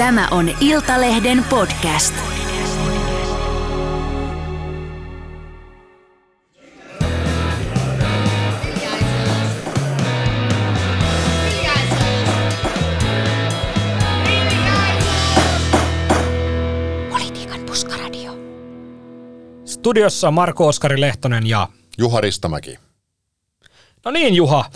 Tämä 0.00 0.28
on 0.30 0.50
Iltalehden 0.60 1.44
podcast. 1.44 2.14
Politiikan 17.10 17.60
puskaradio. 17.66 18.32
Studiossa 19.64 20.30
Marko 20.30 20.66
Oskari 20.66 21.00
Lehtonen 21.00 21.46
ja... 21.46 21.68
Juha 21.98 22.20
Ristamäki. 22.20 22.78
No 24.04 24.10
niin 24.10 24.34
Juha, 24.34 24.70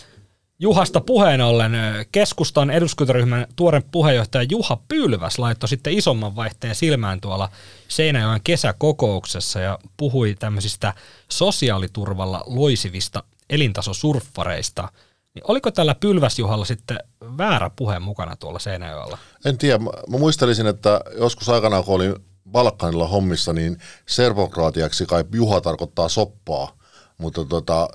Juhasta 0.59 1.00
puheen 1.00 1.41
ollen 1.41 1.73
keskustan 2.12 2.71
eduskuntaryhmän 2.71 3.46
tuoren 3.57 3.82
puheenjohtaja 3.93 4.46
Juha 4.50 4.79
Pylväs 4.89 5.39
laittoi 5.39 5.68
sitten 5.68 5.93
isomman 5.93 6.36
vaihteen 6.36 6.75
silmään 6.75 7.21
tuolla 7.21 7.49
Seinäjoen 7.89 8.40
kesäkokouksessa 8.44 9.61
ja 9.61 9.79
puhui 9.96 10.35
tämmöisistä 10.39 10.94
sosiaaliturvalla 11.29 12.44
loisivista 12.46 13.22
elintasosurffareista. 13.50 14.89
Niin 15.35 15.44
oliko 15.49 15.71
tällä 15.71 15.94
Pylväs-Juhalla 15.94 16.64
sitten 16.64 16.99
väärä 17.39 17.71
puhe 17.77 17.99
mukana 17.99 18.36
tuolla 18.36 18.58
Seinäjoella? 18.58 19.18
En 19.44 19.58
tiedä, 19.58 19.79
mä 19.79 20.18
muistelisin, 20.18 20.66
että 20.66 21.00
joskus 21.18 21.49
aikanaan 21.49 21.85
kun 21.85 21.94
olin 21.94 22.14
Balkanilla 22.50 23.08
hommissa, 23.08 23.52
niin 23.52 23.79
servokraatiaksi 24.07 25.07
kai 25.07 25.25
Juha 25.32 25.61
tarkoittaa 25.61 26.08
soppaa, 26.08 26.77
mutta 27.18 27.44
tota, 27.44 27.89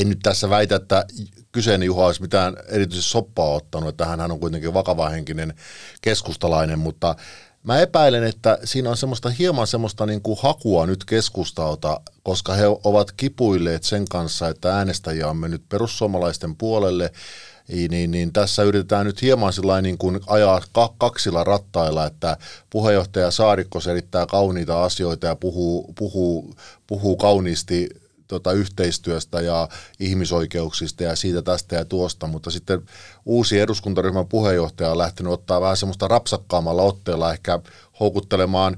en 0.00 0.08
nyt 0.08 0.18
tässä 0.22 0.50
väitä, 0.50 0.76
että 0.76 1.06
kyseinen 1.52 1.86
Juha 1.86 2.06
olisi 2.06 2.22
mitään 2.22 2.56
erityisesti 2.68 3.10
soppaa 3.10 3.48
ottanut, 3.48 3.88
että 3.88 4.06
hän 4.06 4.30
on 4.30 4.40
kuitenkin 4.40 4.74
vakavahenkinen 4.74 5.54
keskustalainen, 6.02 6.78
mutta 6.78 7.16
mä 7.62 7.80
epäilen, 7.80 8.24
että 8.24 8.58
siinä 8.64 8.90
on 8.90 8.96
semmoista 8.96 9.30
hieman 9.30 9.66
semmoista 9.66 10.06
niin 10.06 10.22
kuin 10.22 10.38
hakua 10.42 10.86
nyt 10.86 11.04
keskustalta, 11.04 12.00
koska 12.22 12.52
he 12.54 12.64
ovat 12.84 13.12
kipuilleet 13.12 13.84
sen 13.84 14.04
kanssa, 14.10 14.48
että 14.48 14.76
äänestäjiä 14.76 15.28
on 15.28 15.36
mennyt 15.36 15.62
perussuomalaisten 15.68 16.56
puolelle, 16.56 17.12
niin, 17.68 18.10
niin, 18.10 18.32
tässä 18.32 18.62
yritetään 18.62 19.06
nyt 19.06 19.22
hieman 19.22 19.52
niin 19.82 19.98
kuin 19.98 20.20
ajaa 20.26 20.62
kaksilla 20.98 21.44
rattailla, 21.44 22.06
että 22.06 22.36
puheenjohtaja 22.70 23.30
Saarikko 23.30 23.80
selittää 23.80 24.26
kauniita 24.26 24.84
asioita 24.84 25.26
ja 25.26 25.36
puhuu, 25.36 25.92
puhuu, 25.98 26.54
puhuu 26.86 27.16
kauniisti 27.16 27.88
tota, 28.28 28.52
yhteistyöstä 28.52 29.40
ja 29.40 29.68
ihmisoikeuksista 30.00 31.02
ja 31.02 31.16
siitä 31.16 31.42
tästä 31.42 31.76
ja 31.76 31.84
tuosta, 31.84 32.26
mutta 32.26 32.50
sitten 32.50 32.82
uusi 33.26 33.60
eduskuntaryhmän 33.60 34.28
puheenjohtaja 34.28 34.90
on 34.90 34.98
lähtenyt 34.98 35.32
ottaa 35.32 35.60
vähän 35.60 35.76
semmoista 35.76 36.08
rapsakkaammalla 36.08 36.82
otteella 36.82 37.32
ehkä 37.32 37.60
houkuttelemaan 38.00 38.76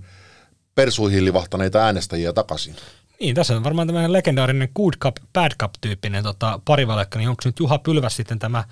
persuihin 0.74 1.24
livahtaneita 1.24 1.78
äänestäjiä 1.78 2.32
takaisin. 2.32 2.76
Niin, 3.20 3.34
tässä 3.34 3.56
on 3.56 3.64
varmaan 3.64 3.88
tämmöinen 3.88 4.12
legendaarinen 4.12 4.68
good 4.76 4.94
cup, 5.02 5.16
bad 5.32 5.52
cup 5.60 5.70
tyyppinen 5.80 6.22
tota, 6.22 6.60
parivalekka, 6.64 7.18
niin 7.18 7.28
onko 7.28 7.42
nyt 7.44 7.58
Juha 7.58 7.78
Pylväs 7.78 8.16
sitten 8.16 8.38
tämä 8.38 8.64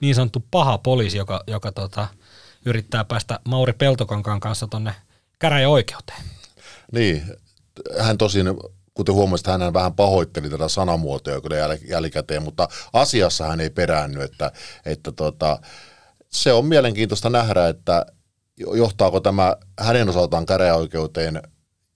niin 0.00 0.14
sanottu 0.14 0.44
paha 0.50 0.78
poliisi, 0.78 1.18
joka, 1.18 1.44
joka 1.46 1.72
tota, 1.72 2.08
yrittää 2.64 3.04
päästä 3.04 3.40
Mauri 3.44 3.72
Peltokankaan 3.72 4.40
kanssa 4.40 4.66
tonne 4.66 4.94
käräjäoikeuteen? 5.38 6.22
Niin, 6.92 7.22
hän 7.98 8.18
tosin 8.18 8.46
kuten 8.98 9.14
huomasit, 9.14 9.46
hän 9.46 9.72
vähän 9.72 9.94
pahoitteli 9.94 10.50
tätä 10.50 10.68
sanamuotoa 10.68 11.40
kyllä 11.40 11.56
jäl- 11.56 11.90
jälkikäteen, 11.90 12.42
mutta 12.42 12.68
asiassa 12.92 13.46
hän 13.46 13.60
ei 13.60 13.70
peräänny, 13.70 14.22
että, 14.22 14.52
että 14.86 15.12
tota, 15.12 15.58
se 16.28 16.52
on 16.52 16.66
mielenkiintoista 16.66 17.30
nähdä, 17.30 17.68
että 17.68 18.06
johtaako 18.58 19.20
tämä 19.20 19.56
hänen 19.80 20.08
osaltaan 20.08 20.46
käräjäoikeuteen, 20.46 21.42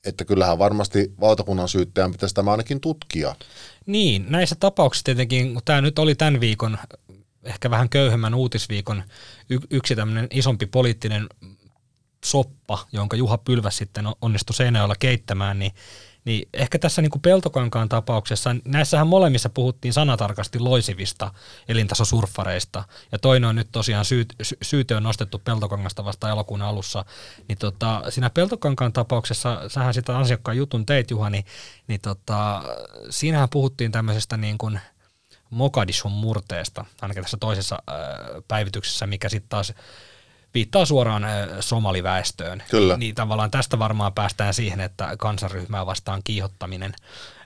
että 0.06 0.25
kyllähän 0.25 0.58
varmasti 0.58 1.12
valtakunnan 1.20 1.69
syyttäjän 1.69 2.12
pitäisi 2.12 2.34
tämä 2.34 2.50
ainakin 2.50 2.80
tutkia. 2.80 3.35
Niin, 3.86 4.27
näissä 4.29 4.57
tapauksissa 4.61 5.05
tietenkin, 5.05 5.52
kun 5.52 5.62
tämä 5.64 5.80
nyt 5.80 5.98
oli 5.98 6.14
tämän 6.14 6.41
viikon, 6.41 6.79
ehkä 7.45 7.70
vähän 7.70 7.89
köyhemmän 7.89 8.35
uutisviikon 8.35 9.02
yksi 9.70 9.96
tämmöinen 9.96 10.27
isompi 10.30 10.67
poliittinen 10.67 11.27
soppa, 12.24 12.86
jonka 12.92 13.17
Juha 13.17 13.39
Pylväs 13.39 13.77
sitten 13.77 14.07
onnistui 14.20 14.55
Seinäjoella 14.55 14.95
keittämään, 14.98 15.58
niin 15.58 15.73
niin 16.24 16.48
ehkä 16.55 16.78
tässä 16.78 17.02
niin 17.02 17.10
kuin 17.10 17.22
Peltokankaan 17.22 17.88
tapauksessa, 17.88 18.56
näissähän 18.64 19.06
molemmissa 19.06 19.48
puhuttiin 19.50 19.92
sanatarkasti 19.92 20.58
loisivista 20.58 21.30
elintasosurffareista, 21.68 22.84
ja 23.12 23.18
toinen 23.18 23.48
on 23.48 23.56
nyt 23.56 23.68
tosiaan 23.72 24.05
syyt, 24.05 24.34
syyte 24.62 24.96
on 24.96 25.02
nostettu 25.02 25.38
Peltokangasta 25.38 26.05
vasta 26.05 26.30
elokuun 26.30 26.62
alussa, 26.62 27.05
niin 27.48 27.58
tota, 27.58 28.02
siinä 28.08 28.30
Peltokankaan 28.30 28.92
tapauksessa, 28.92 29.68
sähän 29.68 29.94
sitä 29.94 30.18
ansiokkaan 30.18 30.56
jutun 30.56 30.86
teit 30.86 31.11
Juha, 31.11 31.30
niin, 31.30 31.44
niin 31.86 32.00
tota, 32.00 32.62
siinähän 33.11 33.48
puhuttiin 33.48 33.92
tämmöisestä 33.92 34.36
niin 34.36 34.58
kuin 34.58 34.80
Mogadishun 35.50 36.12
murteesta, 36.12 36.84
ainakin 37.02 37.22
tässä 37.22 37.36
toisessa 37.40 37.82
äh, 37.88 37.96
päivityksessä, 38.48 39.06
mikä 39.06 39.28
sitten 39.28 39.48
taas 39.48 39.72
viittaa 40.55 40.85
suoraan 40.85 41.23
somaliväestöön. 41.61 42.63
Kyllä. 42.70 42.96
Niin 42.96 43.14
tavallaan 43.14 43.51
tästä 43.51 43.79
varmaan 43.79 44.13
päästään 44.13 44.55
siihen, 44.55 44.80
että 44.80 45.17
kansanryhmää 45.18 45.86
vastaan 45.86 46.20
kiihottaminen. 46.24 46.95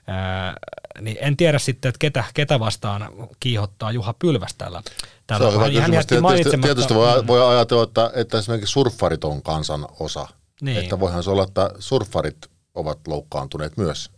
Ää, 0.07 0.53
niin 1.01 1.17
en 1.19 1.37
tiedä 1.37 1.59
sitten, 1.59 1.89
että 1.89 1.99
ketä, 1.99 2.23
ketä 2.33 2.59
vastaan 2.59 3.09
kiihottaa 3.39 3.91
Juha 3.91 4.13
Pylväs 4.13 4.55
täällä. 4.57 4.83
täällä. 5.27 5.51
Se 5.51 5.57
on 5.57 5.65
hyvä 5.65 5.81
hän 5.81 5.91
kysymys. 5.91 6.05
Tietysti, 6.05 6.57
tietysti 6.57 6.95
voi, 6.95 7.27
voi 7.27 7.49
ajatella, 7.55 7.83
että, 7.83 8.11
että 8.13 8.37
esimerkiksi 8.37 8.71
surffarit 8.71 9.23
on 9.23 9.41
kansan 9.41 9.87
osa. 9.99 10.27
Niin. 10.61 10.77
Että 10.77 10.99
voihan 10.99 11.23
se 11.23 11.29
olla, 11.29 11.43
että 11.43 11.71
surffarit 11.79 12.37
ovat 12.75 12.99
loukkaantuneet 13.07 13.77
myös. 13.77 14.11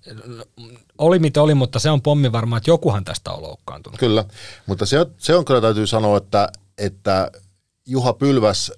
Oli 0.98 1.20
mitä 1.20 1.42
oli, 1.42 1.56
mutta 1.56 1.80
se 1.80 1.90
on 1.90 2.02
pommi 2.02 2.32
varmaan, 2.32 2.58
että 2.58 2.70
jokuhan 2.70 3.06
tästä 3.06 3.32
on 3.32 3.42
loukkaantunut. 3.42 4.00
Kyllä, 4.00 4.26
mutta 4.66 4.86
se, 4.86 5.06
se 5.18 5.36
on 5.36 5.46
kyllä 5.46 5.62
täytyy 5.62 5.88
sanoa, 5.88 6.18
että, 6.18 6.50
että 6.78 7.32
Juha 7.90 8.14
Pylväs, 8.14 8.72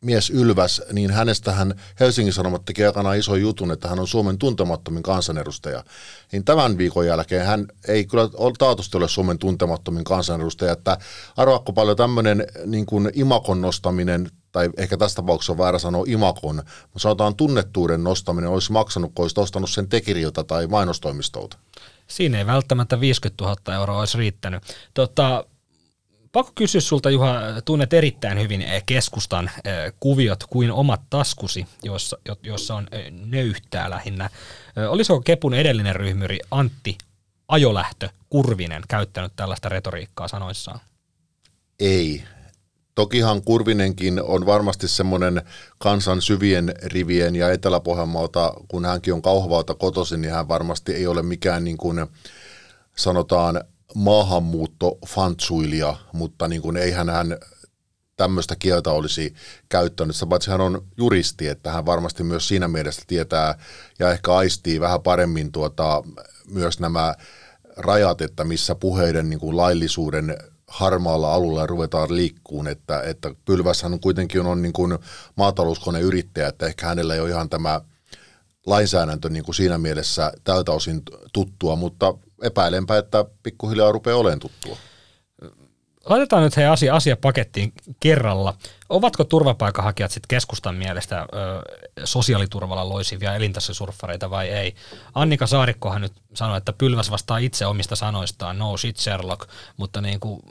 mies 0.00 0.30
Ylväs, 0.30 0.82
niin 0.92 1.10
hänestähän 1.10 1.74
Helsingin 2.00 2.32
Sanomat 2.32 2.64
teki 2.64 2.84
aikana 2.84 3.14
iso 3.14 3.36
jutun, 3.36 3.70
että 3.70 3.88
hän 3.88 3.98
on 3.98 4.08
Suomen 4.08 4.38
tuntemattomin 4.38 5.02
kansanedustaja. 5.02 5.84
Niin 6.32 6.44
tämän 6.44 6.78
viikon 6.78 7.06
jälkeen 7.06 7.46
hän 7.46 7.66
ei 7.88 8.04
kyllä 8.04 8.28
taatusti 8.58 8.96
ole 8.96 9.08
Suomen 9.08 9.38
tuntemattomin 9.38 10.04
kansanedustaja, 10.04 10.72
että 10.72 10.98
arvaakko 11.36 11.72
paljon 11.72 11.96
tämmöinen 11.96 12.46
niin 12.66 12.86
kuin 12.86 13.10
imakon 13.14 13.60
nostaminen 13.60 14.30
tai 14.52 14.70
ehkä 14.76 14.96
tässä 14.96 15.16
tapauksessa 15.16 15.52
on 15.52 15.58
väärä 15.58 15.78
sanoa 15.78 16.04
imakon, 16.06 16.56
mutta 16.82 16.98
sanotaan 16.98 17.34
tunnettuuden 17.34 18.04
nostaminen 18.04 18.50
olisi 18.50 18.72
maksanut, 18.72 19.12
kun 19.14 19.24
olisi 19.24 19.40
ostanut 19.40 19.70
sen 19.70 19.88
tekiriltä 19.88 20.44
tai 20.44 20.66
mainostoimistolta. 20.66 21.56
Siinä 22.06 22.38
ei 22.38 22.46
välttämättä 22.46 23.00
50 23.00 23.44
000 23.44 23.74
euroa 23.74 24.00
olisi 24.00 24.18
riittänyt. 24.18 24.62
Tota, 24.94 25.44
Pakko 26.32 26.52
kysyä 26.54 26.80
sulta 26.80 27.10
Juha, 27.10 27.34
tunnet 27.64 27.92
erittäin 27.92 28.38
hyvin 28.38 28.62
eh, 28.62 28.82
keskustan 28.86 29.50
eh, 29.64 29.92
kuviot 30.00 30.44
kuin 30.50 30.72
omat 30.72 31.00
taskusi, 31.10 31.66
jossa, 31.82 32.18
jossa 32.42 32.74
on 32.74 32.88
eh, 32.92 33.10
nöyhtää 33.10 33.90
lähinnä. 33.90 34.30
Olisiko 34.88 35.20
Kepun 35.20 35.54
edellinen 35.54 35.96
ryhmyri 35.96 36.38
Antti 36.50 36.98
Ajolähtö 37.48 38.08
Kurvinen 38.28 38.82
käyttänyt 38.88 39.32
tällaista 39.36 39.68
retoriikkaa 39.68 40.28
sanoissaan? 40.28 40.80
Ei. 41.80 42.24
Tokihan 42.94 43.42
Kurvinenkin 43.42 44.22
on 44.22 44.46
varmasti 44.46 44.88
semmoinen 44.88 45.42
kansan 45.78 46.22
syvien 46.22 46.74
rivien 46.82 47.36
ja 47.36 47.52
Etelä-Pohjanmaalta, 47.52 48.54
kun 48.68 48.84
hänkin 48.84 49.14
on 49.14 49.22
kauhavalta 49.22 49.74
kotoisin, 49.74 50.20
niin 50.20 50.32
hän 50.32 50.48
varmasti 50.48 50.92
ei 50.92 51.06
ole 51.06 51.22
mikään 51.22 51.64
niin 51.64 51.76
kuin 51.76 52.06
sanotaan 52.96 53.64
maahanmuuttofantsuilija, 53.94 55.96
mutta 56.12 56.48
niin 56.48 56.62
kuin 56.62 56.76
eihän 56.76 57.08
hän 57.08 57.38
tämmöistä 58.16 58.56
kieltä 58.56 58.90
olisi 58.90 59.34
käyttänyt. 59.68 60.16
Paitsi 60.28 60.50
hän 60.50 60.60
on 60.60 60.86
juristi, 60.96 61.48
että 61.48 61.72
hän 61.72 61.86
varmasti 61.86 62.22
myös 62.22 62.48
siinä 62.48 62.68
mielessä 62.68 63.02
tietää 63.06 63.58
ja 63.98 64.10
ehkä 64.10 64.34
aistii 64.34 64.80
vähän 64.80 65.02
paremmin 65.02 65.52
tuota, 65.52 66.02
myös 66.50 66.80
nämä 66.80 67.14
rajat, 67.76 68.20
että 68.20 68.44
missä 68.44 68.74
puheiden 68.74 69.30
niin 69.30 69.40
kuin 69.40 69.56
laillisuuden 69.56 70.36
harmaalla 70.68 71.34
alueella 71.34 71.66
ruvetaan 71.66 72.16
liikkuun, 72.16 72.68
että, 72.68 73.02
että 73.02 73.34
Pylväshän 73.44 74.00
kuitenkin 74.00 74.40
on 74.40 74.62
niin 74.62 74.72
kuin 74.72 74.98
maatalouskoneyrittäjä, 75.36 76.48
että 76.48 76.66
ehkä 76.66 76.86
hänellä 76.86 77.14
ei 77.14 77.20
ole 77.20 77.30
ihan 77.30 77.50
tämä 77.50 77.80
lainsäädäntö 78.66 79.28
niin 79.28 79.44
kuin 79.44 79.54
siinä 79.54 79.78
mielessä 79.78 80.32
tältä 80.44 80.72
osin 80.72 81.02
tuttua, 81.32 81.76
mutta 81.76 82.14
epäilenpä, 82.42 82.98
että 82.98 83.24
pikkuhiljaa 83.42 83.92
rupeaa 83.92 84.16
olemaan 84.16 84.38
tuttua. 84.38 84.76
Laitetaan 86.04 86.42
nyt 86.42 86.56
he 86.56 86.66
asia, 86.66 86.94
asia 86.94 87.16
pakettiin 87.16 87.72
kerralla. 88.00 88.54
Ovatko 88.88 89.24
turvapaikanhakijat 89.24 90.10
sitten 90.10 90.28
keskustan 90.28 90.74
mielestä 90.74 91.20
ö, 91.20 91.26
sosiaaliturvalla 92.04 92.88
loisivia 92.88 93.34
elintasosurffareita 93.34 94.30
vai 94.30 94.48
ei? 94.48 94.74
Annika 95.14 95.46
Saarikkohan 95.46 96.00
nyt 96.00 96.12
sanoi, 96.34 96.58
että 96.58 96.72
Pylväs 96.72 97.10
vastaa 97.10 97.38
itse 97.38 97.66
omista 97.66 97.96
sanoistaan, 97.96 98.58
no 98.58 98.76
shit 98.76 98.96
Sherlock, 98.96 99.48
mutta 99.76 100.00
niin 100.00 100.20
kuin, 100.20 100.42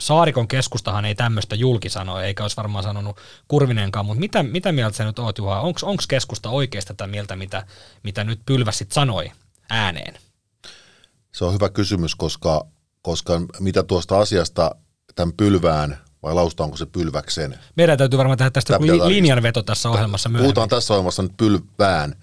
Saarikon 0.00 0.48
keskustahan 0.48 1.04
ei 1.04 1.14
tämmöistä 1.14 1.54
julki 1.54 1.88
sano, 1.88 2.20
eikä 2.20 2.44
olisi 2.44 2.56
varmaan 2.56 2.84
sanonut 2.84 3.20
Kurvinenkaan, 3.48 4.06
mutta 4.06 4.20
mitä, 4.20 4.42
mitä 4.42 4.72
mieltä 4.72 4.96
sä 4.96 5.04
nyt 5.04 5.18
oot 5.18 5.38
Juha? 5.38 5.60
Onko 5.60 5.80
keskusta 6.08 6.50
oikeasta 6.50 6.94
tätä 6.94 7.06
mieltä, 7.06 7.36
mitä, 7.36 7.66
mitä 8.02 8.24
nyt 8.24 8.40
Pylväs 8.46 8.84
sanoi 8.92 9.30
ääneen? 9.70 10.14
Se 11.32 11.44
on 11.44 11.54
hyvä 11.54 11.68
kysymys, 11.68 12.14
koska, 12.14 12.66
koska 13.02 13.40
mitä 13.60 13.82
tuosta 13.82 14.18
asiasta 14.18 14.74
tämän 15.14 15.32
pylvään, 15.36 15.98
vai 16.22 16.34
lausutaanko 16.34 16.76
se 16.76 16.86
pylväkseen? 16.86 17.58
Meidän 17.76 17.98
täytyy 17.98 18.18
varmaan 18.18 18.38
tehdä 18.38 18.50
tästä 18.50 18.78
li- 18.80 19.14
linjanveto 19.14 19.62
tässä 19.62 19.90
ohjelmassa 19.90 20.28
myöhemmin. 20.28 20.44
Puhutaan 20.46 20.68
tässä 20.68 20.94
ohjelmassa 20.94 21.22
nyt 21.22 21.36
pylvään, 21.36 22.14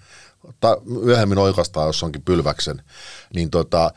tai 0.60 0.76
myöhemmin 0.84 1.38
oikeastaan, 1.38 1.86
jos 1.86 2.02
onkin 2.02 2.22
pylväksen. 2.22 2.82
Niin 3.34 3.50
tota, 3.50 3.90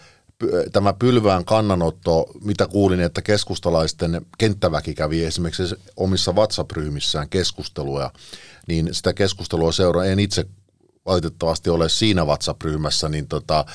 tämä 0.72 0.94
pylvään 0.94 1.46
kannanotto, 1.46 2.26
mitä 2.44 2.68
kuulin, 2.68 3.00
että 3.00 3.22
keskustalaisten 3.22 4.26
kenttäväki 4.38 4.94
kävi 4.94 5.26
esimerkiksi 5.26 5.76
omissa 5.98 6.32
WhatsApp-ryhmissään 6.32 7.30
keskustelua, 7.30 8.12
niin 8.68 8.90
sitä 8.92 9.14
keskustelua 9.14 9.72
seuraa, 9.72 10.06
en 10.06 10.20
itse 10.20 10.46
valitettavasti 11.08 11.70
ole 11.70 11.90
siinä 11.90 12.26
WhatsApp-ryhmässä, 12.26 13.10
niin 13.10 13.28
tota, 13.28 13.66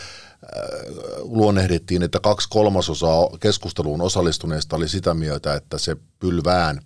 luonnehdittiin, 1.19 2.03
että 2.03 2.21
kaksi 2.21 2.49
kolmasosaa 2.51 3.29
keskusteluun 3.41 4.01
osallistuneista 4.01 4.77
oli 4.77 4.89
sitä 4.89 5.15
mieltä, 5.15 5.55
että 5.55 5.79
se 5.79 5.97
pylvään 6.19 6.81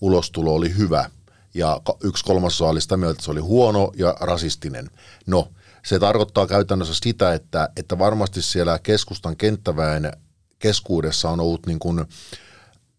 ulostulo 0.00 0.54
oli 0.54 0.76
hyvä 0.76 1.10
ja 1.54 1.80
yksi 2.04 2.24
kolmasosa 2.24 2.68
oli 2.68 2.80
sitä 2.80 2.96
mieltä, 2.96 3.12
että 3.12 3.24
se 3.24 3.30
oli 3.30 3.40
huono 3.40 3.92
ja 3.96 4.16
rasistinen. 4.20 4.90
No, 5.26 5.48
se 5.84 5.98
tarkoittaa 5.98 6.46
käytännössä 6.46 6.94
sitä, 7.02 7.34
että, 7.34 7.68
että 7.76 7.98
varmasti 7.98 8.42
siellä 8.42 8.78
keskustan 8.78 9.36
kenttäväen 9.36 10.12
keskuudessa 10.58 11.30
on 11.30 11.40
ollut 11.40 11.66
niin 11.66 11.78
kuin, 11.78 12.04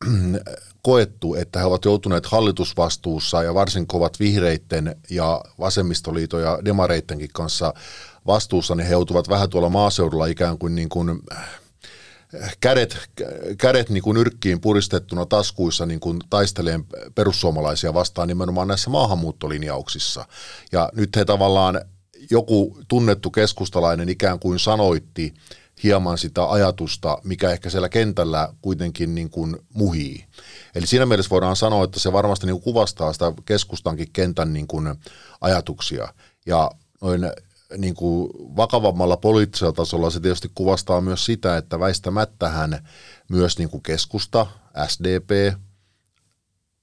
koettu, 0.82 1.36
että 1.36 1.60
he 1.60 1.66
ovat 1.66 1.86
joutuneet 1.86 2.26
hallitusvastuussa 2.26 3.44
ja 3.44 3.54
varsin 3.54 3.88
kovat 3.88 4.20
vihreitten 4.20 4.96
ja 5.10 5.42
vasemmistoliiton 5.60 6.42
ja 6.42 6.60
demareittenkin 6.66 7.30
kanssa 7.34 7.74
vastuussa, 8.28 8.76
niin 8.76 8.88
he 8.88 8.92
joutuvat 8.92 9.30
vähän 9.30 9.50
tuolla 9.50 9.70
maaseudulla 9.70 10.26
ikään 10.26 10.58
kuin, 10.58 10.76
niin 10.76 10.90
kuin 10.90 11.22
kädet, 12.62 12.98
kädet 13.58 13.90
niin 13.90 14.04
kuin 14.04 14.18
yrkkiin 14.18 14.62
puristettuna 14.62 15.26
taskuissa 15.26 15.86
niin 15.86 16.00
kuin 16.00 16.20
taisteleen 16.30 16.86
perussuomalaisia 17.16 17.94
vastaan 17.94 18.28
nimenomaan 18.28 18.68
näissä 18.68 18.90
maahanmuuttolinjauksissa. 18.90 20.26
Ja 20.72 20.90
nyt 20.96 21.16
he 21.16 21.26
tavallaan, 21.26 21.82
joku 22.32 22.78
tunnettu 22.88 23.32
keskustalainen 23.32 24.10
ikään 24.10 24.40
kuin 24.40 24.60
sanoitti 24.60 25.34
hieman 25.84 26.18
sitä 26.18 26.50
ajatusta, 26.50 27.18
mikä 27.24 27.52
ehkä 27.52 27.70
siellä 27.70 27.90
kentällä 27.90 28.54
kuitenkin 28.62 29.16
niin 29.16 29.30
kuin 29.30 29.58
muhii. 29.74 30.26
Eli 30.76 30.88
siinä 30.88 31.06
mielessä 31.06 31.30
voidaan 31.30 31.56
sanoa, 31.56 31.84
että 31.84 32.00
se 32.00 32.14
varmasti 32.14 32.46
niin 32.46 32.54
kuin 32.54 32.64
kuvastaa 32.64 33.14
sitä 33.14 33.34
keskustankin 33.46 34.10
kentän 34.14 34.54
niin 34.54 34.68
kuin 34.68 34.96
ajatuksia. 35.42 36.14
Ja 36.46 36.72
noin 37.02 37.22
niin 37.78 37.96
kuin 37.96 38.30
vakavammalla 38.56 39.18
poliittisella 39.18 39.74
tasolla 39.74 40.10
se 40.10 40.20
tietysti 40.20 40.52
kuvastaa 40.56 41.02
myös 41.02 41.26
sitä, 41.26 41.58
että 41.58 41.80
väistämättähän 41.80 42.88
myös 43.30 43.58
niin 43.58 43.70
kuin 43.70 43.84
keskusta, 43.84 44.48
SDP 44.88 45.54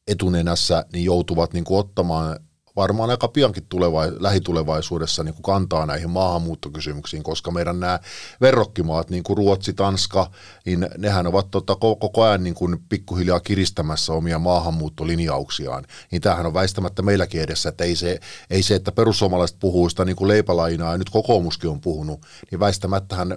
etunenässä 0.07 0.85
niin 0.93 1.05
joutuvat 1.05 1.53
niin 1.53 1.65
kuin 1.65 1.79
ottamaan 1.79 2.39
varmaan 2.76 3.11
aika 3.11 3.28
piankin 3.28 3.67
tuleva, 3.69 4.02
lähitulevaisuudessa 4.19 5.25
niin 5.25 5.34
kuin 5.34 5.43
kantaa 5.43 5.87
näihin 5.87 6.11
maahanmuuttokysymyksiin, 6.11 7.23
koska 7.23 7.50
meidän 7.50 7.81
nämä 7.81 7.99
verrokkimaat, 8.40 9.11
niin 9.11 9.23
kuin 9.23 9.37
Ruotsi, 9.37 9.73
Tanska, 9.73 10.31
niin 10.67 10.88
nehän 10.99 11.26
ovat 11.26 11.50
tota, 11.50 11.76
koko 11.76 12.23
ajan 12.23 12.43
niin 12.43 12.55
kuin 12.55 12.78
pikkuhiljaa 12.88 13.40
kiristämässä 13.40 14.12
omia 14.12 14.38
maahanmuuttolinjauksiaan. 14.38 15.84
Niin 16.11 16.23
tämähän 16.23 16.46
on 16.46 16.55
väistämättä 16.55 17.02
meilläkin 17.02 17.40
edessä, 17.40 17.69
että 17.69 17.84
ei 17.84 17.96
se, 17.96 18.20
ei 18.50 18.62
se 18.62 18.75
että 18.75 18.93
perussuomalaiset 18.93 19.56
puhuu 19.61 19.88
sitä 19.88 20.05
niin 20.05 20.17
kuin 20.17 20.28
leipälainaa 20.28 20.93
ja 20.93 20.99
nyt 20.99 21.11
kokoomuskin 21.11 21.70
on 21.70 21.81
puhunut, 21.81 22.20
niin 22.50 22.61
väistämättähän 22.61 23.37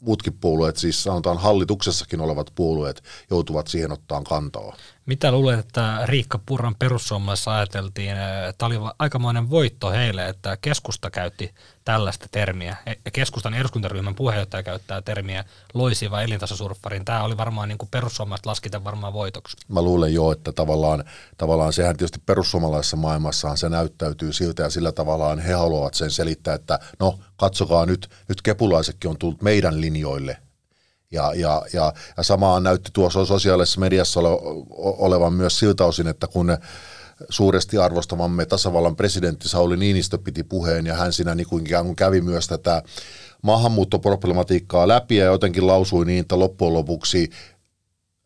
muutkin 0.00 0.32
puolueet, 0.40 0.76
siis 0.76 1.02
sanotaan 1.02 1.38
hallituksessakin 1.38 2.20
olevat 2.20 2.52
puolueet, 2.54 3.02
joutuvat 3.30 3.66
siihen 3.66 3.92
ottaan 3.92 4.24
kantaa. 4.24 4.76
Mitä 5.06 5.32
luulet, 5.32 5.58
että 5.58 6.00
Riikka 6.04 6.40
Purran 6.46 6.74
perussuomalaisessa 6.78 7.56
ajateltiin, 7.56 8.16
että 8.48 8.66
oli 8.66 8.74
aikamoinen 8.98 9.50
voitto 9.50 9.90
heille, 9.90 10.28
että 10.28 10.56
keskusta 10.60 11.10
käytti 11.10 11.54
tällaista 11.84 12.26
termiä. 12.30 12.76
Ja 13.04 13.10
keskustan 13.10 13.54
eduskuntaryhmän 13.54 14.14
puheenjohtaja 14.14 14.62
käyttää 14.62 15.02
termiä 15.02 15.44
loisiva 15.74 16.22
elintasosurffarin. 16.22 17.04
Tämä 17.04 17.22
oli 17.22 17.36
varmaan 17.36 17.68
niin 17.68 17.78
kuin 17.78 17.88
perussuomalaiset 17.90 18.46
laskita 18.46 18.84
varmaan 18.84 19.12
voitoksi. 19.12 19.56
Mä 19.68 19.82
luulen 19.82 20.14
jo, 20.14 20.32
että 20.32 20.52
tavallaan, 20.52 21.04
tavallaan 21.36 21.72
sehän 21.72 21.96
tietysti 21.96 22.22
perussuomalaisessa 22.26 22.96
maailmassaan 22.96 23.56
se 23.56 23.68
näyttäytyy 23.68 24.32
siltä 24.32 24.62
ja 24.62 24.70
sillä 24.70 24.92
tavallaan 24.92 25.38
he 25.38 25.52
haluavat 25.52 25.94
sen 25.94 26.10
selittää, 26.10 26.54
että 26.54 26.78
no 26.98 27.18
katsokaa 27.36 27.86
nyt, 27.86 28.10
nyt 28.28 28.42
kepulaisetkin 28.42 29.10
on 29.10 29.18
tullut 29.18 29.42
meidän 29.42 29.80
linjoille 29.80 30.36
ja, 31.12 31.32
ja, 31.34 31.62
ja, 31.72 31.92
ja 32.16 32.22
samaan 32.22 32.62
näytti 32.62 32.90
tuossa 32.92 33.24
sosiaalisessa 33.24 33.80
mediassa 33.80 34.20
ole, 34.20 34.28
olevan 34.76 35.32
myös 35.32 35.58
siltä 35.58 35.84
osin, 35.84 36.06
että 36.06 36.26
kun 36.26 36.56
suuresti 37.28 37.78
arvostamamme 37.78 38.46
tasavallan 38.46 38.96
presidentti 38.96 39.48
Sauli 39.48 39.76
Niinistö 39.76 40.18
piti 40.18 40.42
puheen 40.42 40.86
ja 40.86 40.94
hän 40.94 41.12
siinä 41.12 41.34
niin 41.34 41.46
kuin 41.48 41.64
kuin 41.82 41.96
kävi 41.96 42.20
myös 42.20 42.46
tätä 42.46 42.82
maahanmuuttoproblematiikkaa 43.42 44.88
läpi 44.88 45.16
ja 45.16 45.24
jotenkin 45.24 45.66
lausui 45.66 46.06
niin, 46.06 46.20
että 46.20 46.38
loppujen 46.38 46.74
lopuksi 46.74 47.30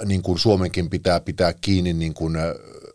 niin 0.04 0.22
kuin 0.22 0.38
Suomenkin 0.38 0.90
pitää 0.90 1.20
pitää 1.20 1.52
kiinni 1.52 1.92
niin 1.92 2.14
kuin 2.14 2.37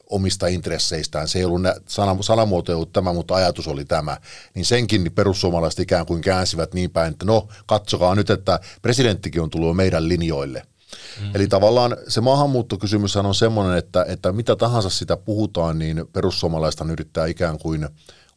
omista 0.10 0.48
intresseistään. 0.48 1.28
Se 1.28 1.40
ei 1.40 1.46
ollut 1.46 1.62
sana, 1.88 2.18
sanamuoto 2.22 2.72
ei 2.72 2.76
ollut 2.76 2.94
tämä, 2.94 3.14
mutta 3.14 3.36
ajatus 3.36 3.68
oli 3.68 3.86
tämä. 3.86 4.18
Niin 4.54 4.66
senkin 4.66 5.12
perussuomalaiset 5.16 5.80
ikään 5.80 6.06
kuin 6.06 6.22
käänsivät 6.22 6.74
niin 6.74 6.92
päin, 6.92 7.12
että 7.12 7.26
no 7.26 7.48
katsokaa 7.66 8.16
nyt, 8.16 8.30
että 8.30 8.60
presidenttikin 8.82 9.42
on 9.42 9.50
tullut 9.50 9.76
meidän 9.76 10.10
linjoille. 10.10 10.64
Mm. 11.22 11.36
Eli 11.36 11.48
tavallaan 11.48 11.98
se 12.08 12.22
maahanmuuttokysymys 12.22 13.16
on 13.16 13.36
semmoinen, 13.36 13.78
että, 13.78 14.06
että 14.08 14.32
mitä 14.32 14.56
tahansa 14.56 14.90
sitä 14.90 15.18
puhutaan, 15.18 15.80
niin 15.80 16.06
perussuomalaista 16.14 16.86
yrittää 16.92 17.26
ikään 17.26 17.60
kuin 17.60 17.88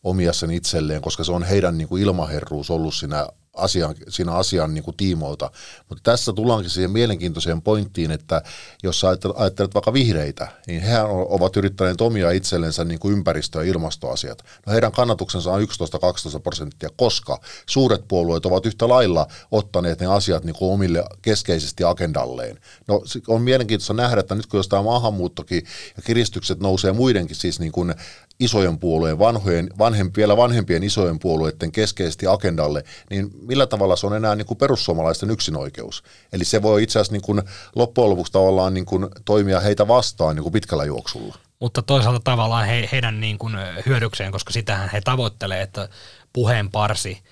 omia 0.04 0.32
sen 0.32 0.50
itselleen, 0.50 1.02
koska 1.02 1.24
se 1.24 1.32
on 1.32 1.42
heidän 1.42 1.78
niin 1.78 1.88
kuin 1.88 2.02
ilmaherruus 2.02 2.70
ollut 2.70 2.94
siinä 2.94 3.26
asian, 3.54 3.94
siinä 4.08 4.32
asian 4.32 4.74
niin 4.74 4.84
kuin 4.84 4.96
tiimoilta. 4.96 5.50
Mutta 5.88 6.02
tässä 6.10 6.32
tullaankin 6.32 6.70
siihen 6.70 6.90
mielenkiintoiseen 6.90 7.62
pointtiin, 7.62 8.10
että 8.10 8.42
jos 8.82 9.04
ajattelet, 9.04 9.36
ajattelet 9.38 9.74
vaikka 9.74 9.92
vihreitä, 9.92 10.48
niin 10.66 10.82
he 10.82 11.00
ovat 11.28 11.56
yrittäneet 11.56 12.00
omia 12.00 12.30
itsellensä 12.30 12.84
niin 12.84 12.98
kuin 12.98 13.12
ympäristö- 13.12 13.58
ja 13.64 13.70
ilmastoasiat. 13.70 14.44
No 14.66 14.72
heidän 14.72 14.92
kannatuksensa 14.92 15.52
on 15.52 15.62
11-12 15.62 16.40
prosenttia, 16.40 16.88
koska 16.96 17.40
suuret 17.66 18.08
puolueet 18.08 18.46
ovat 18.46 18.66
yhtä 18.66 18.88
lailla 18.88 19.26
ottaneet 19.50 20.00
ne 20.00 20.06
asiat 20.06 20.44
niin 20.44 20.56
kuin 20.56 20.72
omille 20.72 21.04
keskeisesti 21.22 21.84
agendalleen. 21.84 22.58
No 22.88 23.02
on 23.28 23.42
mielenkiintoista 23.42 23.94
nähdä, 23.94 24.20
että 24.20 24.34
nyt 24.34 24.46
kun 24.46 24.58
jos 24.58 24.68
tämä 24.68 24.82
maahanmuuttokin 24.82 25.64
ja 25.96 26.02
kiristykset 26.02 26.60
nousee 26.60 26.92
muidenkin 26.92 27.36
siis 27.36 27.60
niin 27.60 27.72
kuin 27.72 27.94
isojen 28.40 28.78
puolueen, 28.78 29.18
vanhojen, 29.18 29.70
vanhempi, 29.78 30.16
vielä 30.16 30.36
vanhempien 30.36 30.82
isojen 30.82 31.18
puolueiden 31.18 31.72
keskeisesti 31.72 32.26
agendalle, 32.26 32.84
niin 33.10 33.30
millä 33.46 33.66
tavalla 33.66 33.96
se 33.96 34.06
on 34.06 34.16
enää 34.16 34.34
niin 34.34 34.46
kuin 34.46 34.58
perussuomalaisten 34.58 35.30
yksinoikeus? 35.30 36.02
Eli 36.32 36.44
se 36.44 36.62
voi 36.62 36.82
itse 36.82 36.98
asiassa 36.98 37.12
niin 37.12 37.22
kuin 37.22 37.42
loppujen 37.76 38.10
lopuksi 38.10 38.32
tavallaan 38.32 38.74
niin 38.74 38.86
kuin 38.86 39.08
toimia 39.24 39.60
heitä 39.60 39.88
vastaan 39.88 40.36
niin 40.36 40.42
kuin 40.42 40.52
pitkällä 40.52 40.84
juoksulla. 40.84 41.38
Mutta 41.60 41.82
toisaalta 41.82 42.20
tavallaan 42.24 42.66
he, 42.66 42.88
heidän 42.92 43.20
niin 43.20 43.38
kuin 43.38 43.54
hyödykseen, 43.86 44.32
koska 44.32 44.52
sitähän 44.52 44.90
he 44.92 45.00
tavoittelee, 45.00 45.62
että 45.62 45.88
puheen 46.32 46.70
parsi– 46.70 47.18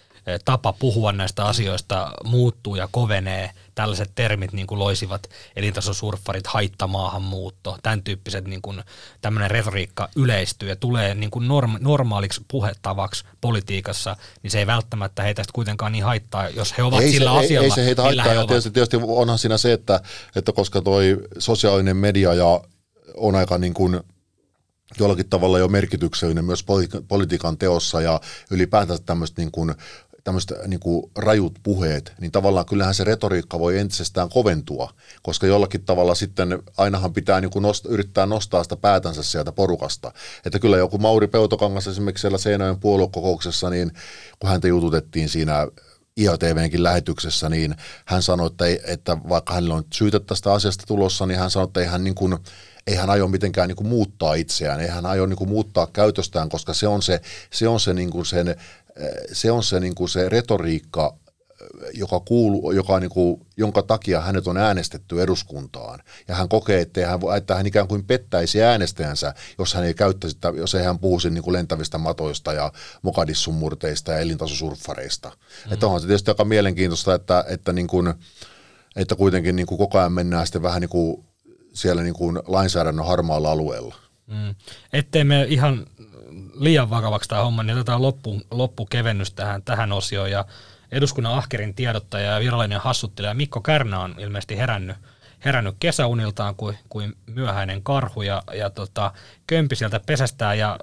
tapa 0.45 0.73
puhua 0.73 1.13
näistä 1.13 1.45
asioista 1.45 2.13
muuttuu 2.25 2.77
ja 2.77 2.89
kovenee. 2.91 3.51
Tällaiset 3.81 4.11
termit 4.15 4.53
niin 4.53 4.67
kuin 4.67 4.79
loisivat 4.79 5.31
elintasosurffarit, 5.57 6.47
haittamaahanmuutto, 6.47 7.79
tämän 7.83 8.03
tyyppiset 8.03 8.45
niin 8.45 8.63
kuin, 8.63 8.83
tämmöinen 9.21 9.51
retoriikka 9.51 10.09
yleistyy 10.17 10.69
ja 10.69 10.77
tulee 10.77 11.15
niin 11.15 11.31
kuin 11.31 11.49
norm, 11.49 11.77
normaaliksi 11.81 12.45
puhetavaksi 12.49 13.25
politiikassa, 13.41 14.17
niin 14.43 14.51
se 14.51 14.59
ei 14.59 14.67
välttämättä 14.67 15.23
heitä 15.23 15.43
kuitenkaan 15.53 15.93
niin 15.93 16.05
haittaa, 16.05 16.49
jos 16.49 16.79
he 16.79 16.83
ovat 16.83 17.03
ei 17.03 17.13
sillä 17.13 17.31
se, 17.31 17.39
asialla. 17.39 17.65
Ei, 17.65 17.71
ei 17.71 17.75
se 17.75 17.85
heitä 17.85 18.03
haittaa, 18.03 18.35
ja 18.35 18.47
tietysti, 18.47 18.71
tietysti 18.71 18.97
onhan 19.03 19.39
siinä 19.39 19.59
se, 19.59 19.73
että, 19.73 20.01
että 20.37 20.53
koska 20.53 20.81
toi 20.81 21.19
sosiaalinen 21.39 21.97
media 21.97 22.35
ja 22.35 22.61
on 23.15 23.35
aika 23.35 23.59
niin 23.59 23.75
kuin 23.75 24.01
jollakin 24.99 25.29
tavalla 25.29 25.59
jo 25.59 25.69
merkityksellinen 25.69 26.45
myös 26.45 26.65
politiikan 27.09 27.59
teossa 27.59 28.01
ja 28.01 28.21
ylipäätänsä 28.51 29.03
tämmöistä 29.07 29.43
niin 29.43 29.53
kuin 29.53 29.75
tämmöiset 30.25 30.53
niin 30.67 30.81
kuin 30.81 31.11
rajut 31.17 31.59
puheet, 31.63 32.13
niin 32.21 32.33
tavallaan 32.33 32.67
kyllähän 32.67 32.95
se 32.95 33.05
retoriikka 33.05 33.59
voi 33.59 33.79
entisestään 33.79 34.29
koventua, 34.29 34.95
koska 35.23 35.47
jollakin 35.47 35.85
tavalla 35.85 36.15
sitten 36.15 36.63
ainahan 36.77 37.13
pitää 37.13 37.41
niin 37.41 37.51
kuin 37.51 37.63
nost, 37.63 37.87
yrittää 37.87 38.27
nostaa 38.27 38.63
sitä 38.63 38.77
päätänsä 38.77 39.23
sieltä 39.23 39.53
porukasta. 39.53 40.13
Että 40.45 40.59
kyllä 40.59 40.77
joku 40.77 40.99
Mauri 40.99 41.27
Peutokangas 41.27 41.87
esimerkiksi 41.87 42.21
siellä 42.21 42.39
Seinäjoen 42.39 42.81
puoluekokouksessa, 42.81 43.71
niin 43.71 43.93
kun 44.39 44.51
häntä 44.51 44.69
jututettiin 44.69 45.29
siinä 45.29 45.67
IOTVnkin 46.21 46.83
lähetyksessä, 46.83 47.49
niin 47.49 47.75
hän 48.05 48.23
sanoi, 48.23 48.47
että, 48.47 48.67
ei, 48.67 48.81
että 48.85 49.17
vaikka 49.29 49.55
hänellä 49.55 49.75
on 49.75 49.85
syytä 49.93 50.21
tästä 50.21 50.53
asiasta 50.53 50.85
tulossa, 50.87 51.27
niin 51.27 51.39
hän 51.39 51.51
sanoi, 51.51 51.65
että 51.65 51.81
ei 51.81 51.87
hän, 51.87 52.05
niin 52.05 52.15
kuin, 52.15 52.39
ei 52.87 52.95
hän 52.95 53.11
aio 53.11 53.29
mitenkään 53.29 53.69
niin 53.69 53.77
kuin 53.77 53.89
muuttaa 53.89 54.35
itseään, 54.35 54.81
ei 54.81 54.89
hän 54.89 55.07
aio 55.07 55.27
niin 55.27 55.37
kuin 55.37 55.51
muuttaa 55.51 55.87
käytöstään, 55.93 56.49
koska 56.49 56.75
se 56.75 56.89
on 56.89 57.03
se, 57.03 57.21
se, 57.51 57.69
on 57.69 57.81
se, 57.81 57.95
niin 57.95 58.11
kuin 58.11 58.27
sen, 58.27 58.57
se, 59.33 59.51
on 59.51 59.63
se, 59.63 59.81
niin 59.81 59.95
kuin 59.95 60.09
se 60.09 60.29
retoriikka, 60.29 61.17
joka 61.95 62.21
kuuluu, 62.21 62.73
joka 62.73 63.01
niin 63.01 63.11
kuin, 63.11 63.47
jonka 63.57 63.83
takia 63.83 64.21
hänet 64.21 64.47
on 64.47 64.57
äänestetty 64.57 65.23
eduskuntaan. 65.23 66.01
Ja 66.29 66.35
hän 66.35 66.49
kokee, 66.49 66.81
että 66.81 67.07
hän, 67.07 67.21
että 67.37 67.55
hän 67.55 67.67
ikään 67.67 67.89
kuin 67.89 68.05
pettäisi 68.05 68.63
äänestäjänsä, 68.63 69.35
jos 69.59 69.75
hän 69.75 69.85
ei 69.85 69.95
käyttäisi, 69.95 70.37
jos 70.57 70.75
ei 70.75 70.85
hän 70.85 70.99
puhuisi 70.99 71.31
niin 71.31 71.43
kuin 71.43 71.53
lentävistä 71.53 71.99
matoista 71.99 72.53
ja 72.53 72.73
Mokadissun 73.03 73.55
murteista 73.55 74.13
ja 74.13 74.19
elintasosurffareista. 74.19 75.29
Mm-hmm. 75.29 75.73
Että 75.73 75.87
onhan 75.87 76.01
se 76.01 76.07
tietysti 76.07 76.31
aika 76.31 76.45
mielenkiintoista, 76.45 77.15
että, 77.15 77.45
että, 77.49 77.73
niin 77.73 77.87
kuin, 77.87 78.15
että 78.97 79.15
kuitenkin 79.15 79.57
niin 79.57 79.67
kuin 79.67 79.79
koko 79.79 79.99
ajan 79.99 80.13
mennään 80.13 80.47
sitten 80.47 80.63
vähän 80.63 80.81
niin 80.81 80.89
kuin 80.89 81.25
siellä 81.73 82.03
niin 82.03 82.15
kuin 82.15 82.39
lainsäädännön 82.47 83.07
harmaalla 83.07 83.51
alueella. 83.51 83.95
Mm. 84.27 84.55
Ettei 84.93 85.25
me 85.25 85.47
ihan 85.49 85.87
liian 86.61 86.91
vakavaksi 86.91 87.29
tämä 87.29 87.43
homma, 87.43 87.63
niin 87.63 87.77
otetaan 87.77 88.03
loppu, 88.03 88.41
loppukevennys 88.51 89.33
tähän, 89.33 89.63
tähän 89.63 89.93
osioon. 89.93 90.31
Ja 90.31 90.45
eduskunnan 90.93 91.35
ahkerin 91.35 91.75
tiedottaja 91.75 92.33
ja 92.33 92.41
virallinen 92.41 92.81
hassuttelija 92.81 93.35
Mikko 93.35 93.61
Kärnä 93.61 94.01
on 94.01 94.15
ilmeisesti 94.19 94.59
herännyt, 94.59 94.97
herännyt 95.45 95.77
kesäuniltaan 95.81 96.55
kuin, 96.55 96.79
kuin 96.89 97.17
myöhäinen 97.27 97.83
karhu. 97.83 98.23
Ja, 98.23 98.43
ja 98.55 98.71
tota, 98.71 99.13
kömpi 99.47 99.77
sieltä 99.77 100.01
pesästään 100.07 100.59
ja 100.59 100.79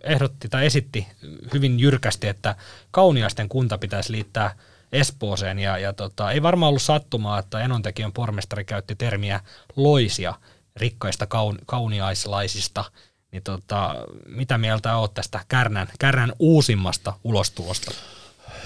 ehdotti 0.00 0.48
tai 0.48 0.66
esitti 0.66 1.06
hyvin 1.54 1.80
jyrkästi, 1.80 2.28
että 2.28 2.54
Kauniaisten 2.90 3.48
kunta 3.48 3.78
pitäisi 3.78 4.12
liittää 4.12 4.54
Espooseen. 4.92 5.58
Ja, 5.58 5.78
ja 5.78 5.92
tota, 5.92 6.30
ei 6.30 6.42
varmaan 6.42 6.68
ollut 6.68 6.82
sattumaa, 6.82 7.38
että 7.38 7.60
Enontekijän 7.60 8.12
pormestari 8.12 8.64
käytti 8.64 8.94
termiä 8.94 9.40
loisia 9.76 10.34
rikkaista 10.76 11.26
kaun, 11.26 11.58
kauniaislaisista, 11.66 12.84
niin 13.32 13.42
tota, 13.42 13.94
mitä 14.26 14.58
mieltä 14.58 14.96
olet 14.96 15.14
tästä 15.14 15.40
Kärnän, 15.48 15.88
Kärnän 15.98 16.32
uusimmasta 16.38 17.12
ulostulosta? 17.24 17.90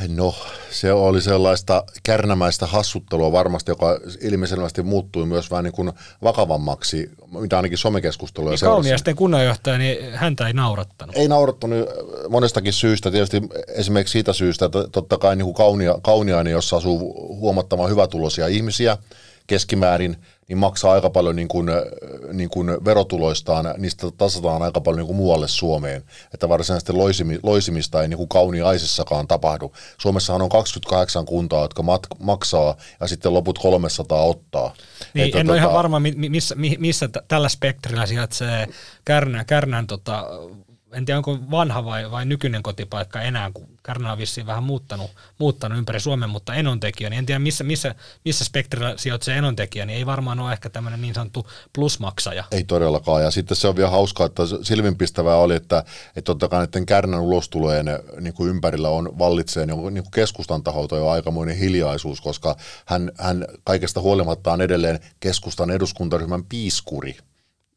No, 0.08 0.34
se 0.70 0.92
oli 0.92 1.20
sellaista 1.20 1.84
kärnämäistä 2.02 2.66
hassuttelua 2.66 3.32
varmasti, 3.32 3.70
joka 3.70 4.00
ilmiselvästi 4.20 4.82
muuttui 4.82 5.26
myös 5.26 5.50
vähän 5.50 5.64
niin 5.64 5.72
kuin 5.72 5.92
vakavammaksi, 6.22 7.10
mitä 7.40 7.56
ainakin 7.56 7.78
somekeskustelua 7.78 8.50
niin 8.50 8.60
Kauniaisten 8.60 9.16
kunnanjohtaja, 9.16 9.78
niin 9.78 10.14
häntä 10.14 10.46
ei 10.46 10.52
naurattanut. 10.52 11.16
Ei 11.16 11.28
naurattanut 11.28 11.88
monestakin 12.28 12.72
syystä, 12.72 13.10
tietysti 13.10 13.42
esimerkiksi 13.68 14.12
siitä 14.12 14.32
syystä, 14.32 14.64
että 14.64 14.88
totta 14.92 15.18
kai 15.18 15.36
niin 15.36 15.44
kuin 15.44 15.54
kaunia, 15.54 15.94
Kauniainen, 16.02 16.52
jossa 16.52 16.76
asuu 16.76 16.98
huomattavan 17.40 17.90
hyvätuloisia 17.90 18.46
ihmisiä 18.46 18.98
keskimäärin– 19.46 20.16
niin 20.52 20.58
maksaa 20.58 20.92
aika 20.92 21.10
paljon 21.10 21.36
niin 21.36 21.48
kuin, 21.48 21.66
niin 22.32 22.50
kuin 22.50 22.84
verotuloistaan, 22.84 23.74
niistä 23.78 24.06
tasataan 24.16 24.62
aika 24.62 24.80
paljon 24.80 24.98
niin 24.98 25.06
kuin 25.06 25.16
muualle 25.16 25.48
Suomeen. 25.48 26.02
Että 26.34 26.48
varsinaisesti 26.48 26.92
loisimi, 26.92 27.38
loisimista 27.42 28.02
ei 28.02 28.08
niin 28.08 28.18
kuin 28.18 28.28
kauniaisessakaan 28.28 29.28
tapahdu. 29.28 29.72
Suomessahan 29.98 30.42
on 30.42 30.48
28 30.48 31.24
kuntaa, 31.24 31.62
jotka 31.62 31.82
mat, 31.82 32.06
maksaa 32.18 32.76
ja 33.00 33.08
sitten 33.08 33.34
loput 33.34 33.58
300 33.58 34.22
ottaa. 34.22 34.74
Niin, 35.14 35.26
että 35.26 35.38
en 35.38 35.46
tota, 35.46 35.52
ole 35.52 35.58
ihan 35.60 35.72
varma, 35.72 36.00
missä, 36.16 36.54
missä 36.78 37.08
tällä 37.28 37.48
spektrillä 37.48 38.06
sijaitsee 38.06 38.68
Kärnän, 39.04 39.46
Kärnän 39.46 39.86
tota, 39.86 40.26
en 40.92 41.04
tiedä 41.04 41.18
onko 41.18 41.38
vanha 41.50 41.84
vai, 41.84 42.10
vai 42.10 42.24
nykyinen 42.24 42.62
kotipaikka 42.62 43.20
enää, 43.20 43.50
kun 43.54 43.68
Kärnä 43.82 44.12
on 44.12 44.18
vissiin 44.18 44.46
vähän 44.46 44.64
muuttanut, 44.64 45.10
muuttanut 45.38 45.78
ympäri 45.78 46.00
Suomen, 46.00 46.30
mutta 46.30 46.54
Enontekijä, 46.54 47.10
niin 47.10 47.18
en 47.18 47.26
tiedä 47.26 47.38
missä, 47.38 47.64
missä, 47.64 47.94
missä 48.24 48.44
spektrillä 48.44 48.94
sijoitsee 48.96 49.38
Enontekijä, 49.38 49.86
niin 49.86 49.96
ei 49.96 50.06
varmaan 50.06 50.40
ole 50.40 50.52
ehkä 50.52 50.70
tämmöinen 50.70 51.02
niin 51.02 51.14
sanottu 51.14 51.46
plusmaksaja. 51.72 52.44
Ei 52.50 52.64
todellakaan, 52.64 53.22
ja 53.22 53.30
sitten 53.30 53.56
se 53.56 53.68
on 53.68 53.76
vielä 53.76 53.90
hauskaa, 53.90 54.26
että 54.26 54.42
silminpistävää 54.62 55.36
oli, 55.36 55.54
että, 55.54 55.78
että 56.08 56.22
totta 56.22 56.48
kai 56.48 56.58
näiden 56.58 56.86
Kärnän 56.86 57.20
ulostulojen 57.20 57.86
niin 58.20 58.34
kuin 58.34 58.50
ympärillä 58.50 58.88
on 58.88 59.18
vallitsee 59.18 59.66
niin 59.66 59.94
niin 59.94 60.04
kuin 60.04 60.12
keskustan 60.14 60.62
taholta 60.62 60.96
jo 60.96 61.08
aikamoinen 61.08 61.56
hiljaisuus, 61.56 62.20
koska 62.20 62.56
hän, 62.86 63.12
hän 63.18 63.46
kaikesta 63.64 64.00
huolimatta 64.00 64.52
on 64.52 64.60
edelleen 64.60 65.00
keskustan 65.20 65.70
eduskuntaryhmän 65.70 66.44
piiskuri, 66.44 67.16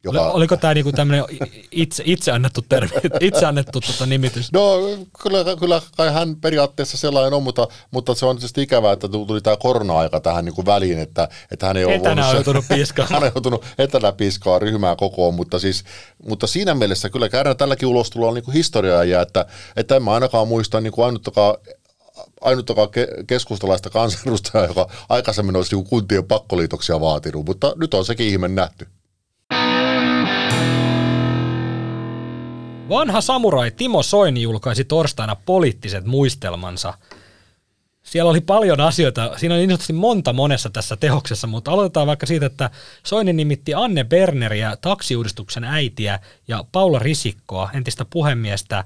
joka... 0.05 0.31
Oliko 0.31 0.57
tämä 0.57 0.73
niinku 0.73 0.91
tämmöinen 0.91 1.25
itse, 1.71 2.03
itse 2.05 2.31
annettu 2.31 2.61
termi, 2.69 2.89
itse 3.21 3.45
annettu 3.45 3.81
tota 3.81 4.05
nimitys? 4.05 4.51
No 4.51 4.79
kyllä, 5.23 5.55
kyllä 5.59 5.81
kai 5.97 6.13
hän 6.13 6.35
periaatteessa 6.35 6.97
sellainen 6.97 7.33
on, 7.33 7.43
mutta, 7.43 7.67
mutta 7.91 8.15
se 8.15 8.25
on 8.25 8.35
tietysti 8.35 8.61
ikävää, 8.61 8.93
että 8.93 9.07
tuli 9.09 9.41
tämä 9.41 9.57
korona-aika 9.57 10.19
tähän 10.19 10.45
niinku 10.45 10.65
väliin, 10.65 10.99
että, 10.99 11.29
että 11.51 11.67
hän 11.67 11.77
ei 11.77 11.85
ole 11.85 11.95
etänä 11.95 12.27
on 12.27 12.35
joutunut 12.35 12.65
piskaa. 12.69 13.07
hän 13.11 13.23
on 13.23 13.31
joutunut 13.35 13.65
etänä 13.77 14.11
piskaa 14.11 14.59
ryhmää 14.59 14.95
kokoon, 14.95 15.33
mutta, 15.33 15.59
siis, 15.59 15.83
mutta 16.27 16.47
siinä 16.47 16.75
mielessä 16.75 17.09
kyllä 17.09 17.29
käydään 17.29 17.57
tälläkin 17.57 17.87
ulostulolla 17.87 18.33
niinku 18.33 18.51
historiaa 18.51 19.03
ja 19.03 19.21
että, 19.21 19.45
että 19.75 19.95
en 19.95 20.03
mä 20.03 20.13
ainakaan 20.13 20.47
muista 20.47 20.81
niinku 20.81 21.03
ainuttakaan 21.03 21.55
ainuttakaan 22.41 22.87
ke- 22.87 23.23
keskustalaista 23.27 23.89
kansanedustajaa, 23.89 24.67
joka 24.67 24.89
aikaisemmin 25.09 25.55
olisi 25.55 25.75
niinku 25.75 25.89
kuntien 25.89 26.25
pakkoliitoksia 26.25 27.01
vaatinut, 27.01 27.45
mutta 27.45 27.73
nyt 27.75 27.93
on 27.93 28.05
sekin 28.05 28.27
ihme 28.27 28.47
nähty. 28.47 28.87
Vanha 32.89 33.21
samurai 33.21 33.71
Timo 33.71 34.03
Soini 34.03 34.41
julkaisi 34.41 34.83
torstaina 34.83 35.35
poliittiset 35.35 36.05
muistelmansa. 36.05 36.93
Siellä 38.03 38.31
oli 38.31 38.41
paljon 38.41 38.81
asioita, 38.81 39.31
siinä 39.37 39.55
oli 39.55 39.67
niin 39.67 39.95
monta 39.95 40.33
monessa 40.33 40.69
tässä 40.69 40.95
tehoksessa, 40.95 41.47
mutta 41.47 41.71
aloitetaan 41.71 42.07
vaikka 42.07 42.25
siitä, 42.25 42.45
että 42.45 42.69
Soini 43.05 43.33
nimitti 43.33 43.73
Anne 43.73 44.03
Berneriä 44.03 44.77
taksiuudistuksen 44.81 45.63
äitiä 45.63 46.19
ja 46.47 46.63
Paula 46.71 46.99
Risikkoa, 46.99 47.69
entistä 47.73 48.05
puhemiestä, 48.09 48.83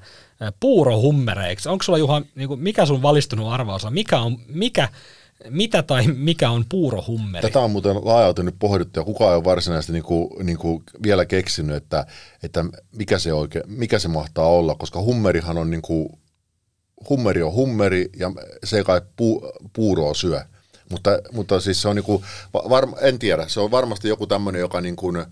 puurohummereiksi. 0.60 1.70
Onko 1.70 1.84
sulla 1.84 2.00
Juha, 2.00 2.22
niin 2.36 2.60
mikä 2.60 2.86
sun 2.86 3.02
valistunut 3.02 3.54
arvaus 3.54 3.86
on? 3.86 3.94
Mikä 3.94 4.20
on, 4.20 4.38
mikä 4.48 4.90
mitä 5.50 5.84
tai 5.84 6.08
mikä 6.08 6.50
on 6.50 6.66
puurohummeri? 6.70 7.48
Tätä 7.48 7.60
on 7.60 7.72
muuten 7.72 7.96
laajalti 8.06 8.44
nyt 8.44 8.56
pohdittu 8.60 9.00
ja 9.00 9.04
kukaan 9.04 9.32
ei 9.32 9.36
ole 9.36 9.44
varsinaisesti 9.44 9.94
niin 9.94 10.04
kuin, 10.04 10.30
niin 10.46 10.58
kuin 10.58 10.84
vielä 11.04 11.26
keksinyt, 11.26 11.76
että, 11.76 12.06
että 12.44 12.66
mikä, 12.92 13.20
se 13.20 13.34
oikein, 13.34 13.64
mikä 13.68 14.00
se 14.00 14.08
mahtaa 14.08 14.48
olla, 14.48 14.76
koska 14.76 15.02
hummerihan 15.02 15.58
on 15.58 15.72
niin 15.72 15.82
kuin, 15.82 16.10
hummeri 17.10 17.44
on 17.44 17.54
hummeri 17.54 18.10
ja 18.18 18.32
se 18.64 18.84
kai 18.84 19.02
pu, 19.16 19.42
puuroa 19.74 20.14
syö. 20.14 20.42
Mutta, 20.90 21.12
mutta 21.32 21.60
siis 21.60 21.82
se 21.82 21.88
on 21.88 21.96
niin 21.96 22.04
kuin, 22.04 22.24
var, 22.54 22.88
en 23.02 23.20
tiedä, 23.20 23.48
se 23.48 23.60
on 23.60 23.72
varmasti 23.72 24.08
joku 24.08 24.28
tämmöinen, 24.28 24.60
joka 24.60 24.82
niin 24.82 24.96
kuin, 24.96 25.26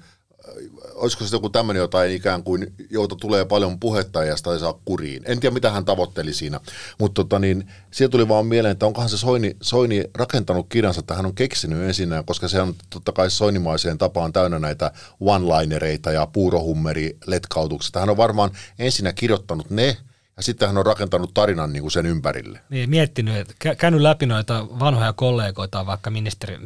olisiko 0.96 1.26
se 1.26 1.36
joku 1.36 1.50
tämmöinen 1.50 1.82
jotain 1.82 2.12
ikään 2.12 2.44
kuin, 2.44 2.74
jota 2.90 3.16
tulee 3.16 3.46
paljon 3.46 3.80
puhetta 3.80 4.24
ja 4.24 4.38
sitä 4.38 4.54
ei 4.54 4.60
saa 4.60 4.80
kuriin. 4.86 5.24
En 5.26 5.40
tiedä, 5.40 5.54
mitä 5.54 5.72
hän 5.72 5.86
tavoitteli 5.86 6.34
siinä, 6.34 6.60
mutta 7.00 7.24
tota, 7.24 7.40
niin, 7.40 7.68
siellä 7.92 8.12
tuli 8.12 8.28
vaan 8.28 8.46
mieleen, 8.46 8.72
että 8.72 8.86
onkohan 8.86 9.10
se 9.10 9.18
Soini, 9.18 9.58
Soini 9.62 10.04
rakentanut 10.16 10.66
kirjansa, 10.70 11.00
että 11.00 11.16
hän 11.16 11.26
on 11.26 11.36
keksinyt 11.36 11.84
ensin, 11.84 12.10
koska 12.26 12.48
se 12.48 12.62
on 12.62 12.76
totta 12.90 13.12
kai 13.12 13.32
soinimaiseen 13.32 13.98
tapaan 13.98 14.34
täynnä 14.34 14.60
näitä 14.60 14.92
one-linereita 15.20 16.12
ja 16.12 16.26
puurohummeri 16.26 17.18
letkautuksia. 17.28 18.00
Hän 18.00 18.10
on 18.10 18.18
varmaan 18.18 18.52
ensinnä 18.80 19.14
kirjoittanut 19.14 19.70
ne, 19.70 19.98
ja 20.38 20.44
sitten 20.44 20.68
hän 20.68 20.78
on 20.78 20.86
rakentanut 20.86 21.34
tarinan 21.34 21.74
niin 21.74 21.82
kuin 21.82 21.92
sen 21.92 22.06
ympärille. 22.06 22.60
Niin, 22.70 22.90
miettinyt, 22.90 23.36
että 23.38 23.76
käynyt 23.76 24.02
läpi 24.02 24.26
noita 24.26 24.68
vanhoja 24.80 25.14
kollegoita, 25.14 25.86
vaikka 25.86 26.10
ministeri, 26.10 26.60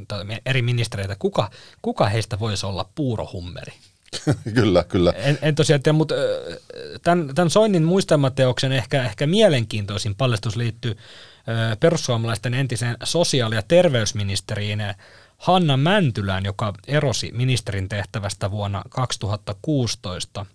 eri 0.45 0.61
ministereitä, 0.61 1.15
kuka, 1.19 1.49
kuka 1.81 2.09
heistä 2.09 2.39
voisi 2.39 2.65
olla 2.65 2.89
puurohummeri? 2.95 3.73
kyllä, 4.55 4.83
kyllä. 4.83 5.11
En, 5.11 5.39
en 5.41 5.55
tosiaan 5.55 5.83
tiedä, 5.83 5.97
mutta 5.97 6.15
tämän, 7.03 7.35
tämän 7.35 7.49
Soinnin 7.49 7.83
muistelmateoksen 7.83 8.71
ehkä, 8.71 9.03
ehkä 9.03 9.27
mielenkiintoisin 9.27 10.15
paljastus 10.15 10.55
liittyy 10.55 10.97
perussuomalaisten 11.79 12.53
entiseen 12.53 12.97
sosiaali- 13.03 13.55
ja 13.55 13.61
terveysministeriin 13.61 14.83
Hanna 15.37 15.77
Mäntylään, 15.77 16.45
joka 16.45 16.73
erosi 16.87 17.31
ministerin 17.33 17.89
tehtävästä 17.89 18.51
vuonna 18.51 18.83
2016. 18.89 20.45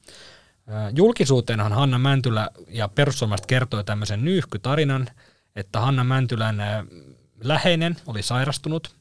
Julkisuuteenhan 0.95 1.73
Hanna 1.73 1.99
Mäntylä 1.99 2.51
ja 2.69 2.89
perussuomalaiset 2.89 3.47
kertoi 3.47 3.85
tämmöisen 3.85 4.25
nyyhkytarinan, 4.25 5.09
että 5.57 5.81
Hanna 5.81 6.05
Mäntylän 6.05 6.57
läheinen 7.41 7.97
oli 8.07 8.23
sairastunut 8.23 8.97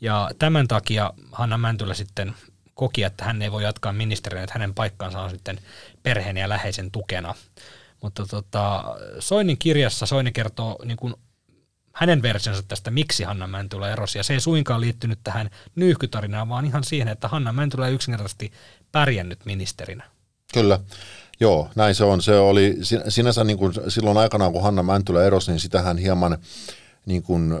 ja 0.00 0.30
tämän 0.38 0.68
takia 0.68 1.12
Hanna 1.32 1.58
Mäntylä 1.58 1.94
sitten 1.94 2.34
koki, 2.74 3.02
että 3.02 3.24
hän 3.24 3.42
ei 3.42 3.52
voi 3.52 3.62
jatkaa 3.62 3.92
ministerinä, 3.92 4.42
että 4.42 4.54
hänen 4.54 4.74
paikkansa 4.74 5.20
on 5.20 5.30
sitten 5.30 5.58
perheen 6.02 6.36
ja 6.36 6.48
läheisen 6.48 6.90
tukena. 6.90 7.34
Mutta 8.02 8.26
tota, 8.26 8.84
Soinin 9.18 9.58
kirjassa 9.58 10.06
Soini 10.06 10.32
kertoo 10.32 10.78
niin 10.84 10.96
kuin 10.96 11.14
hänen 11.92 12.22
versionsa 12.22 12.62
tästä, 12.62 12.90
miksi 12.90 13.24
Hanna 13.24 13.46
Mäntylä 13.46 13.90
erosi. 13.90 14.18
Ja 14.18 14.24
se 14.24 14.34
ei 14.34 14.40
suinkaan 14.40 14.80
liittynyt 14.80 15.18
tähän 15.24 15.50
nyyhkytarinaan, 15.76 16.48
vaan 16.48 16.64
ihan 16.64 16.84
siihen, 16.84 17.08
että 17.08 17.28
Hanna 17.28 17.52
Mäntylä 17.52 17.88
ei 17.88 17.94
yksinkertaisesti 17.94 18.52
pärjännyt 18.92 19.44
ministerinä. 19.44 20.04
Kyllä. 20.56 20.80
Joo, 21.40 21.68
näin 21.74 21.94
se 21.94 22.04
on. 22.04 22.22
Se 22.22 22.38
oli 22.38 22.76
sinänsä 23.08 23.44
niin 23.44 23.58
kuin 23.58 23.72
silloin 23.88 24.16
aikanaan, 24.16 24.52
kun 24.52 24.62
Hanna 24.62 24.82
Mäntylä 24.82 25.24
erosi, 25.24 25.50
niin 25.50 25.60
sitähän 25.60 25.98
hieman 25.98 26.38
niin 27.06 27.22
kuin, 27.22 27.52
äh, 27.52 27.60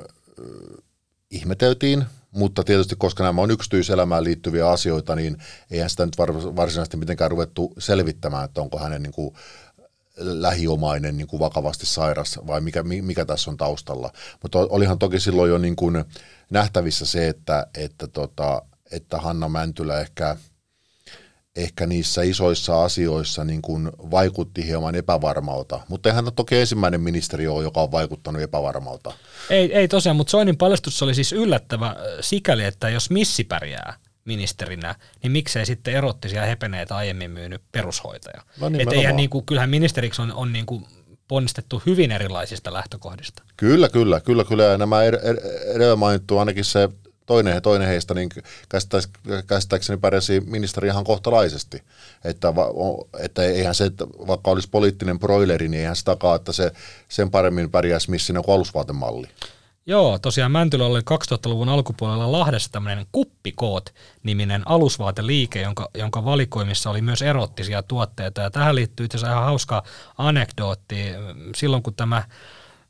ihmeteltiin, 1.30 2.04
mutta 2.30 2.64
tietysti 2.64 2.94
koska 2.98 3.24
nämä 3.24 3.42
on 3.42 3.50
yksityiselämään 3.50 4.24
liittyviä 4.24 4.68
asioita, 4.68 5.14
niin 5.14 5.36
eihän 5.70 5.90
sitä 5.90 6.06
nyt 6.06 6.18
varsinaisesti 6.56 6.96
mitenkään 6.96 7.30
ruvettu 7.30 7.72
selvittämään, 7.78 8.44
että 8.44 8.60
onko 8.60 8.78
hänen 8.78 9.02
niin 9.02 9.12
kuin, 9.12 9.34
lähiomainen 10.16 11.16
niin 11.16 11.26
kuin 11.26 11.40
vakavasti 11.40 11.86
sairas 11.86 12.38
vai 12.46 12.60
mikä, 12.60 12.82
mikä 12.82 13.24
tässä 13.24 13.50
on 13.50 13.56
taustalla. 13.56 14.12
Mutta 14.42 14.58
olihan 14.58 14.98
toki 14.98 15.20
silloin 15.20 15.50
jo 15.50 15.58
niin 15.58 15.76
kuin 15.76 16.04
nähtävissä 16.50 17.06
se, 17.06 17.28
että, 17.28 17.66
että, 17.74 18.06
tota, 18.06 18.62
että 18.90 19.18
Hanna 19.18 19.48
Mäntylä 19.48 20.00
ehkä, 20.00 20.36
ehkä 21.56 21.86
niissä 21.86 22.22
isoissa 22.22 22.84
asioissa 22.84 23.44
niin 23.44 23.62
kuin 23.62 23.90
vaikutti 24.10 24.66
hieman 24.66 24.94
epävarmalta. 24.94 25.80
Mutta 25.88 26.08
eihän 26.08 26.24
toki 26.36 26.56
ensimmäinen 26.56 27.00
ministeri 27.00 27.46
ole, 27.46 27.62
joka 27.62 27.82
on 27.82 27.92
vaikuttanut 27.92 28.42
epävarmalta. 28.42 29.12
Ei, 29.50 29.74
ei 29.74 29.88
tosiaan, 29.88 30.16
mutta 30.16 30.30
Soinin 30.30 30.56
paljastus 30.56 31.02
oli 31.02 31.14
siis 31.14 31.32
yllättävä 31.32 31.96
sikäli, 32.20 32.64
että 32.64 32.88
jos 32.88 33.10
missi 33.10 33.44
pärjää, 33.44 33.96
ministerinä, 34.24 34.94
niin 35.22 35.32
miksei 35.32 35.66
sitten 35.66 35.94
erottisia 35.94 36.46
hepeneitä 36.46 36.96
aiemmin 36.96 37.30
myynyt 37.30 37.62
perushoitaja. 37.72 38.42
No 38.60 38.68
niin, 38.68 38.94
eihän 38.94 39.16
niin 39.16 39.30
kuin, 39.30 39.46
kyllähän 39.46 39.70
ministeriksi 39.70 40.22
on, 40.22 40.32
on 40.32 40.52
niin 40.52 40.66
kuin 40.66 40.86
ponnistettu 41.28 41.82
hyvin 41.86 42.12
erilaisista 42.12 42.72
lähtökohdista. 42.72 43.42
Kyllä, 43.56 43.88
kyllä, 43.88 44.20
kyllä, 44.20 44.44
kyllä. 44.44 44.64
Ja 44.64 44.78
nämä 44.78 45.02
edellä 45.74 45.96
mainittu, 45.96 46.38
ainakin 46.38 46.64
se 46.64 46.88
toinen, 47.26 47.62
toinen 47.62 47.88
heistä, 47.88 48.14
niin 48.14 48.28
käsittääkseni 49.46 49.98
pärjäsi 49.98 50.40
ministeri 50.40 50.88
ihan 50.88 51.04
kohtalaisesti. 51.04 51.82
Että, 52.24 52.52
että 53.18 53.42
eihän 53.42 53.74
se, 53.74 53.90
vaikka 54.26 54.50
olisi 54.50 54.68
poliittinen 54.70 55.18
broileri, 55.18 55.68
niin 55.68 55.80
eihän 55.80 55.96
se 55.96 56.04
takaa, 56.04 56.34
että 56.34 56.52
se 56.52 56.72
sen 57.08 57.30
paremmin 57.30 57.70
pärjäisi 57.70 58.10
missinä 58.10 58.42
kuin 58.42 58.54
alusvaatemalli. 58.54 59.28
Joo, 59.88 60.18
tosiaan 60.18 60.52
Mäntylä 60.52 60.84
oli 60.86 61.00
2000-luvun 61.00 61.68
alkupuolella 61.68 62.32
Lahdessa 62.32 62.72
tämmöinen 62.72 63.06
Kuppikoot-niminen 63.12 64.62
alusvaateliike, 64.68 65.62
jonka, 65.62 65.88
jonka 65.94 66.24
valikoimissa 66.24 66.90
oli 66.90 67.02
myös 67.02 67.22
erottisia 67.22 67.82
tuotteita. 67.82 68.40
Ja 68.40 68.50
tähän 68.50 68.74
liittyy 68.74 69.06
itse 69.06 69.18
asiassa 69.18 69.32
ihan 69.32 69.44
hauska 69.44 69.82
anekdootti. 70.18 70.96
Silloin 71.56 71.82
kun 71.82 71.94
tämä 71.94 72.22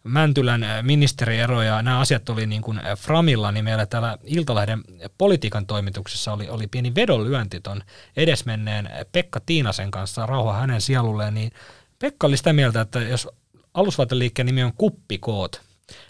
Mäntylän 0.06 0.66
ministeriero 0.82 1.62
ja 1.62 1.82
nämä 1.82 2.00
asiat 2.00 2.28
oli 2.28 2.46
niin 2.46 2.62
kuin 2.62 2.80
Framilla, 2.98 3.52
niin 3.52 3.64
meillä 3.64 3.86
täällä 3.86 4.18
Iltalehden 4.24 4.80
politiikan 5.18 5.66
toimituksessa 5.66 6.32
oli, 6.32 6.48
oli 6.48 6.66
pieni 6.66 6.94
vedonlyönti 6.94 7.60
ton 7.60 7.82
edesmenneen 8.16 8.90
Pekka 9.12 9.40
Tiinasen 9.40 9.90
kanssa, 9.90 10.26
rauha 10.26 10.52
hänen 10.52 10.80
sielulleen, 10.80 11.34
niin 11.34 11.52
Pekka 11.98 12.26
oli 12.26 12.36
sitä 12.36 12.52
mieltä, 12.52 12.80
että 12.80 13.00
jos 13.00 13.28
alusvaateliikkeen 13.74 14.46
nimi 14.46 14.62
on 14.62 14.72
Kuppikoot, 14.78 15.60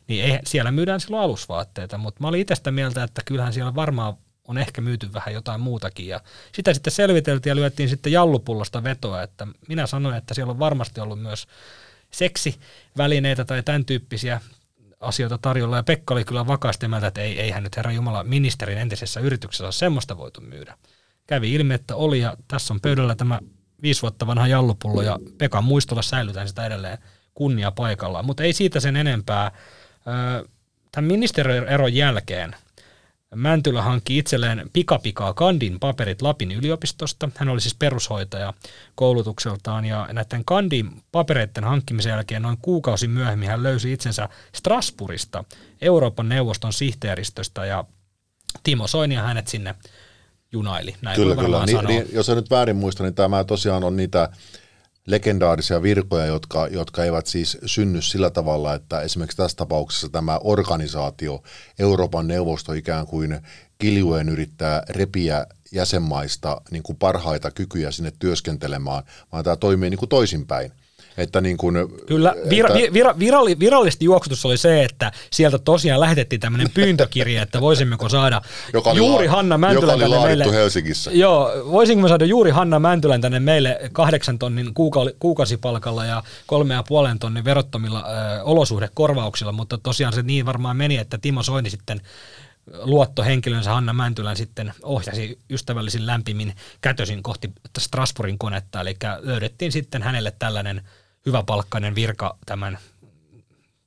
niin 0.09 0.25
ei, 0.25 0.39
siellä 0.45 0.71
myydään 0.71 1.01
silloin 1.01 1.23
alusvaatteita, 1.23 1.99
mutta 1.99 2.21
mä 2.21 2.29
olin 2.29 2.41
itse 2.41 2.55
sitä 2.55 2.71
mieltä, 2.71 3.03
että 3.03 3.23
kyllähän 3.25 3.53
siellä 3.53 3.75
varmaan 3.75 4.15
on 4.49 4.59
ehkä 4.59 4.81
myyty 4.81 5.13
vähän 5.13 5.35
jotain 5.35 5.61
muutakin. 5.61 6.09
Ja 6.09 6.21
sitä 6.53 6.75
sitten 6.75 6.93
selviteltiin 6.93 7.51
ja 7.51 7.57
lyötiin 7.57 7.89
sitten 7.89 8.13
jallupullosta 8.13 8.85
vetoa, 8.85 9.23
että 9.23 9.47
minä 9.69 9.87
sanoin, 9.87 10.17
että 10.17 10.35
siellä 10.35 10.51
on 10.51 10.59
varmasti 10.59 11.01
ollut 11.01 11.23
myös 11.23 11.47
seksivälineitä 12.11 13.45
tai 13.45 13.63
tämän 13.63 13.85
tyyppisiä 13.85 14.41
asioita 15.01 15.39
tarjolla. 15.39 15.77
Ja 15.77 15.83
Pekka 15.83 16.15
oli 16.15 16.25
kyllä 16.25 16.47
vakaasti 16.47 16.89
mieltä, 16.89 17.07
että 17.07 17.21
ei, 17.21 17.41
eihän 17.41 17.63
nyt 17.63 17.77
herra 17.77 17.93
Jumala 17.93 18.25
ministerin 18.25 18.79
entisessä 18.79 19.21
yrityksessä 19.21 19.65
ole 19.65 19.73
semmoista 19.73 20.17
voitu 20.17 20.41
myydä. 20.41 20.77
Kävi 21.27 21.55
ilmi, 21.55 21.75
että 21.75 21.97
oli 21.97 22.21
ja 22.21 22.37
tässä 22.49 22.75
on 22.75 22.81
pöydällä 22.81 23.15
tämä 23.15 23.41
viisi 23.83 24.03
vuotta 24.03 24.27
vanha 24.27 24.47
jallupullo 24.47 25.03
ja 25.03 25.19
Pekan 25.39 25.65
muistolla 25.65 26.03
säilytään 26.03 26.49
sitä 26.49 26.67
edelleen 26.67 26.99
kunnia 27.35 27.71
paikallaan. 27.71 28.25
Mutta 28.25 28.43
ei 28.43 28.53
siitä 28.53 28.81
sen 28.81 28.97
enempää. 28.97 29.51
Tämän 30.93 31.09
ministerieron 31.09 31.95
jälkeen 31.95 32.57
Mäntylä 33.37 33.83
hankki 33.83 34.19
itselleen 34.19 34.71
pikapikaa 34.73 35.35
Kandin 35.35 35.81
paperit 35.81 36.23
Lapin 36.23 36.53
yliopistosta. 36.53 37.29
Hän 37.37 37.49
oli 37.49 37.61
siis 37.61 37.75
perushoitaja 37.75 38.55
koulutukseltaan 38.95 39.85
ja 39.85 40.09
näiden 40.13 40.45
Kandin 40.45 41.03
papereiden 41.13 41.65
hankkimisen 41.65 42.11
jälkeen 42.11 42.43
noin 42.43 42.59
kuukausi 42.63 43.09
myöhemmin 43.09 43.49
hän 43.49 43.63
löysi 43.63 43.93
itsensä 43.93 44.29
Strasbourgista, 44.55 45.45
Euroopan 45.81 46.29
neuvoston 46.29 46.73
sihteeristöstä 46.73 47.67
ja 47.67 47.85
Timo 48.63 48.87
Soini 48.87 49.15
ja 49.15 49.23
hänet 49.23 49.49
sinne 49.49 49.75
junaili. 50.53 50.95
Näin 51.03 51.17
kyllä, 51.17 51.37
kyllä. 51.37 51.67
Niin, 51.67 51.85
niin, 51.85 52.07
jos 52.13 52.29
en 52.29 52.37
nyt 52.37 52.51
väärin 52.51 52.77
muista, 52.77 53.03
niin 53.03 53.15
tämä 53.15 53.45
tosiaan 53.45 53.85
on 53.85 53.97
niitä 53.97 54.29
legendaarisia 55.07 55.83
virkoja, 55.83 56.27
jotka, 56.27 56.67
jotka 56.67 57.05
eivät 57.05 57.27
siis 57.27 57.59
synny 57.67 58.03
sillä 58.03 58.31
tavalla, 58.31 58.75
että 58.75 59.01
esimerkiksi 59.01 59.37
tässä 59.37 59.57
tapauksessa 59.57 60.09
tämä 60.09 60.39
organisaatio, 60.39 61.43
Euroopan 61.79 62.27
neuvosto 62.29 62.73
ikään 62.73 63.07
kuin 63.07 63.41
kiljuen 63.79 64.29
yrittää 64.29 64.83
repiä 64.89 65.47
jäsenmaista 65.73 66.61
niin 66.71 66.83
kuin 66.83 66.97
parhaita 66.97 67.51
kykyjä 67.51 67.91
sinne 67.91 68.13
työskentelemään, 68.19 69.03
vaan 69.33 69.45
tämä 69.45 69.57
toimii 69.57 69.91
niin 69.91 69.99
kuin 69.99 70.09
toisinpäin– 70.09 70.73
että 71.17 71.41
niin 71.41 71.57
kuin, 71.57 71.77
Kyllä, 72.07 72.35
vira, 72.51 72.77
että, 72.77 72.93
vira, 72.93 73.19
viralli, 73.19 73.59
virallisesti 73.59 74.05
juoksutus 74.05 74.47
oli 74.47 74.57
se, 74.57 74.85
että 74.85 75.13
sieltä 75.33 75.59
tosiaan 75.59 76.01
lähetettiin 76.01 76.41
tämmöinen 76.41 76.71
pyyntökirja, 76.75 77.43
että 77.47 77.61
voisimmeko 77.61 78.09
saada 78.09 78.43
joka 78.73 78.93
juuri 78.93 79.27
la, 79.27 79.33
Hanna 79.33 79.59
Mäntylän 79.59 79.99
tänne 79.99 80.19
meille. 80.19 80.53
Helsingissä. 80.53 81.11
Joo, 81.11 81.53
voisinko 81.71 82.09
saada 82.09 82.25
juuri 82.25 82.51
Hanna 82.51 82.79
Mäntylän 82.79 83.21
tänne 83.21 83.41
meille 83.41 83.79
kahdeksan 83.93 84.39
tonnin 84.39 84.75
kuuka, 84.75 85.01
kuukausipalkalla 85.19 86.05
ja 86.05 86.23
kolme 86.47 86.75
ja 86.75 86.83
puolen 86.83 87.19
tonnin 87.19 87.45
verottomilla 87.45 88.05
ö, 88.39 88.43
olosuhdekorvauksilla, 88.43 89.53
mutta 89.53 89.79
tosiaan 89.79 90.13
se 90.13 90.23
niin 90.23 90.47
varmaan 90.47 90.77
meni, 90.77 90.97
että 90.97 91.19
Timo 91.19 91.43
Soini 91.43 91.71
sitten 91.71 92.01
luottohenkilönsä 92.83 93.71
Hanna 93.71 93.93
Mäntylän 93.93 94.37
sitten 94.37 94.73
ohjasi 94.83 95.39
ystävällisin 95.51 96.07
lämpimin 96.07 96.55
kätösin 96.81 97.23
kohti 97.23 97.53
Strasbourgin 97.79 98.39
konetta, 98.39 98.81
eli 98.81 98.97
löydettiin 99.21 99.73
sitten 99.73 100.03
hänelle 100.03 100.33
tällainen 100.39 100.83
hyväpalkkainen 101.27 101.95
virka 101.95 102.37
tämän 102.47 102.79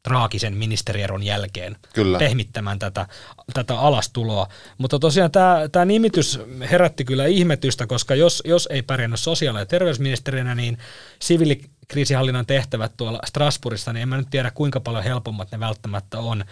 traagisen 0.03 0.57
ministerieron 0.57 1.23
jälkeen 1.23 1.75
kyllä. 1.93 2.19
pehmittämään 2.19 2.79
tätä, 2.79 3.07
tätä 3.53 3.79
alastuloa. 3.79 4.47
Mutta 4.77 4.99
tosiaan 4.99 5.31
tämä, 5.31 5.69
tämä 5.71 5.85
nimitys 5.85 6.39
herätti 6.71 7.05
kyllä 7.05 7.25
ihmetystä, 7.25 7.87
koska 7.87 8.15
jos, 8.15 8.43
jos 8.45 8.67
ei 8.71 8.81
pärjännyt 8.81 9.19
sosiaali- 9.19 9.59
ja 9.59 9.65
terveysministerinä, 9.65 10.55
niin 10.55 10.77
siviilikriisihallinnan 11.21 12.45
tehtävät 12.45 12.91
tuolla 12.97 13.19
Strasbourgissa, 13.25 13.93
niin 13.93 14.01
en 14.01 14.09
mä 14.09 14.17
nyt 14.17 14.29
tiedä 14.29 14.51
kuinka 14.51 14.79
paljon 14.79 15.03
helpommat 15.03 15.51
ne 15.51 15.59
välttämättä 15.59 16.19
on. 16.19 16.45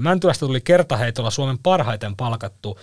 Mäntylästä 0.00 0.46
tuli 0.46 0.60
kertaheitolla 0.60 1.30
Suomen 1.30 1.58
parhaiten 1.58 2.16
palkattu 2.16 2.78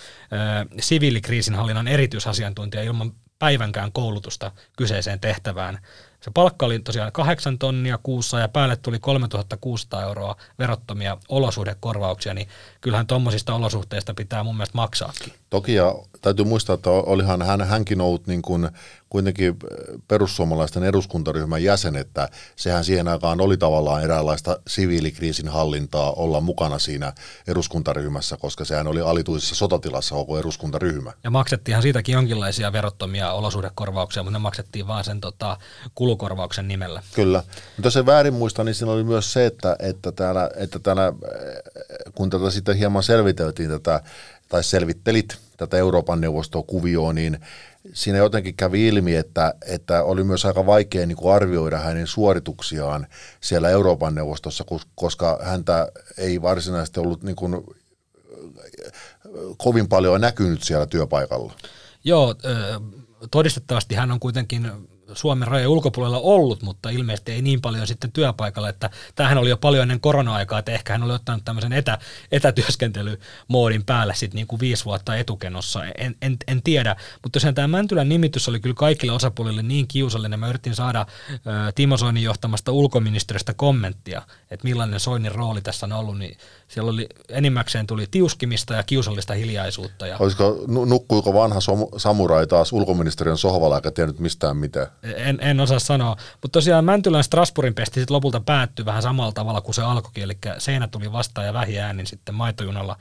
siviilikriisinhallinnan 0.80 1.88
erityisasiantuntija 1.88 2.84
ilman 2.84 3.12
päivänkään 3.40 3.92
koulutusta 3.92 4.52
kyseiseen 4.78 5.20
tehtävään. 5.20 5.80
Se 6.22 6.32
palkka 6.34 6.66
oli 6.66 6.80
tosiaan 6.80 7.12
8 7.12 7.58
tonnia 7.58 8.00
kuussa 8.04 8.40
ja 8.40 8.48
päälle 8.48 8.76
tuli 8.76 9.00
3600 9.00 10.04
euroa 10.04 10.36
verottomia 10.60 11.18
olosuhdekorvauksia, 11.30 12.34
niin 12.34 12.48
kyllähän 12.82 13.08
tuommoisista 13.08 13.56
olosuhteista 13.56 14.14
pitää 14.14 14.44
mun 14.44 14.56
mielestä 14.56 14.78
maksaakin. 14.78 15.34
Toki 15.50 15.74
ja 15.74 15.96
täytyy 16.22 16.46
muistaa, 16.46 16.74
että 16.74 16.90
olihan 16.90 17.42
hän, 17.42 17.62
hänkin 17.62 18.02
ollut 18.02 18.28
niin 18.28 18.42
kuin 18.42 18.70
kuitenkin 19.10 19.56
perussuomalaisten 20.08 20.84
eduskuntaryhmän 20.84 21.64
jäsen, 21.64 21.96
että 21.96 22.30
sehän 22.56 22.86
siihen 22.86 23.08
aikaan 23.08 23.42
oli 23.42 23.58
tavallaan 23.58 24.04
eräänlaista 24.04 24.60
siviilikriisin 24.68 25.48
hallintaa 25.48 26.12
olla 26.12 26.42
mukana 26.42 26.80
siinä 26.80 27.14
eduskuntaryhmässä, 27.48 28.38
koska 28.38 28.66
sehän 28.66 28.88
oli 28.88 29.02
alituisessa 29.02 29.56
sotatilassa 29.56 30.16
koko 30.16 30.40
eduskuntaryhmä. 30.40 31.14
Ja 31.24 31.30
maksettiinhan 31.32 31.84
siitäkin 31.84 32.14
jonkinlaisia 32.14 32.74
verottomia 32.74 33.32
olosuhdekorvauksia, 33.32 34.24
mutta 34.24 34.40
ne 34.40 34.42
maksettiin 34.42 34.88
vaan 34.88 35.04
sen 35.04 35.22
tota, 35.22 35.58
kulukorvauksen 36.10 36.68
nimellä. 36.68 37.04
Kyllä. 37.16 37.44
Mutta 37.76 37.88
jos 37.88 37.94
se 37.94 38.06
väärin 38.06 38.34
muista, 38.34 38.64
niin 38.64 38.76
siinä 38.76 38.92
oli 38.92 39.04
myös 39.04 39.34
se, 39.34 39.46
että, 39.46 39.76
että, 39.80 40.12
täällä, 40.12 40.50
että 40.56 40.80
täällä, 40.80 41.14
kun 42.16 42.30
tätä 42.30 42.52
sitten 42.52 42.78
hieman 42.78 43.04
selviteltiin 43.04 43.70
tätä, 43.70 44.02
tai 44.50 44.64
selvittelit 44.64 45.38
tätä 45.58 45.78
Euroopan 45.78 46.22
neuvostoa 46.22 46.64
kuvioon, 46.64 47.16
niin 47.16 47.40
siinä 47.94 48.18
jotenkin 48.18 48.56
kävi 48.56 48.88
ilmi, 48.88 49.16
että, 49.16 49.54
että 49.66 50.04
oli 50.04 50.24
myös 50.24 50.46
aika 50.46 50.66
vaikea 50.66 51.06
niin 51.06 51.18
kuin 51.18 51.34
arvioida 51.34 51.78
hänen 51.78 52.08
suorituksiaan 52.08 53.08
siellä 53.42 53.70
Euroopan 53.70 54.16
neuvostossa, 54.16 54.66
koska 54.96 55.40
häntä 55.44 55.92
ei 56.18 56.42
varsinaisesti 56.42 57.00
ollut 57.00 57.24
niin 57.24 57.36
kuin, 57.36 57.64
kovin 59.58 59.88
paljon 59.88 60.22
näkynyt 60.22 60.64
siellä 60.64 60.86
työpaikalla. 60.86 61.54
Joo, 62.04 62.36
todistettavasti 63.32 63.96
hän 63.96 64.12
on 64.12 64.20
kuitenkin 64.20 64.72
Suomen 65.14 65.48
rajojen 65.48 65.70
ulkopuolella 65.70 66.20
ollut, 66.20 66.62
mutta 66.62 66.90
ilmeisesti 66.90 67.32
ei 67.32 67.42
niin 67.42 67.62
paljon 67.62 67.88
sitten 67.88 68.12
työpaikalla, 68.12 68.70
että 68.70 68.90
tämähän 69.16 69.38
oli 69.38 69.50
jo 69.50 69.58
paljon 69.58 69.82
ennen 69.82 70.00
korona-aikaa, 70.00 70.60
että 70.60 70.72
ehkä 70.72 70.94
hän 70.94 71.04
oli 71.04 71.14
ottanut 71.14 71.46
tämmöisen 71.46 71.74
etä, 71.74 71.98
etätyöskentelymoodin 72.32 73.86
päälle 73.86 74.16
sitten 74.16 74.36
niin 74.36 74.48
kuin 74.48 74.60
viisi 74.60 74.86
vuotta 74.86 75.16
etukenossa, 75.16 75.86
en, 75.86 76.16
en, 76.22 76.38
en 76.48 76.64
tiedä, 76.64 76.96
mutta 77.14 77.30
tosiaan 77.30 77.56
tämä 77.56 77.68
Mäntylän 77.68 78.10
nimitys 78.10 78.50
oli 78.50 78.60
kyllä 78.60 78.76
kaikille 78.76 79.14
osapuolille 79.14 79.64
niin 79.64 79.88
kiusallinen, 79.88 80.40
mä 80.40 80.48
yritin 80.48 80.76
saada 80.76 81.06
Timo 81.76 81.98
Soinin 81.98 82.24
johtamasta 82.24 82.72
ulkoministeriöstä 82.72 83.54
kommenttia, 83.54 84.22
että 84.52 84.68
millainen 84.68 85.00
Soinin 85.00 85.32
rooli 85.32 85.62
tässä 85.62 85.86
on 85.86 85.94
ollut, 85.94 86.18
niin 86.18 86.38
siellä 86.68 86.92
oli 86.92 87.08
enimmäkseen 87.30 87.88
tuli 87.88 88.08
tiuskimista 88.12 88.74
ja 88.74 88.84
kiusallista 88.84 89.34
hiljaisuutta. 89.34 90.08
Ja 90.08 90.18
Olisiko, 90.20 90.64
nukkuiko 90.68 91.34
vanha 91.34 91.60
samurai 91.98 92.48
taas 92.48 92.74
ulkoministeriön 92.74 93.38
sohvalla 93.38 93.76
eikä 93.76 93.92
tiennyt 93.92 94.20
mistään 94.20 94.58
mitään? 94.58 94.88
En, 95.04 95.40
en 95.42 95.60
osaa 95.60 95.80
sanoa, 95.80 96.16
mutta 96.32 96.50
tosiaan 96.50 96.86
Mäntylän 96.86 97.24
Strasbourgin 97.24 97.74
pesti 97.74 98.00
sitten 98.00 98.16
lopulta 98.16 98.40
päättyi 98.40 98.86
vähän 98.86 99.02
samalla 99.02 99.32
tavalla 99.32 99.62
kuin 99.62 99.76
se 99.76 99.82
alkoikin, 99.82 100.24
eli 100.24 100.38
seinä 100.58 100.88
tuli 100.88 101.12
vastaan 101.12 101.48
ja 101.48 101.54
vähiäänin 101.54 102.08
sitten 102.08 102.36
maitojunalla 102.36 102.96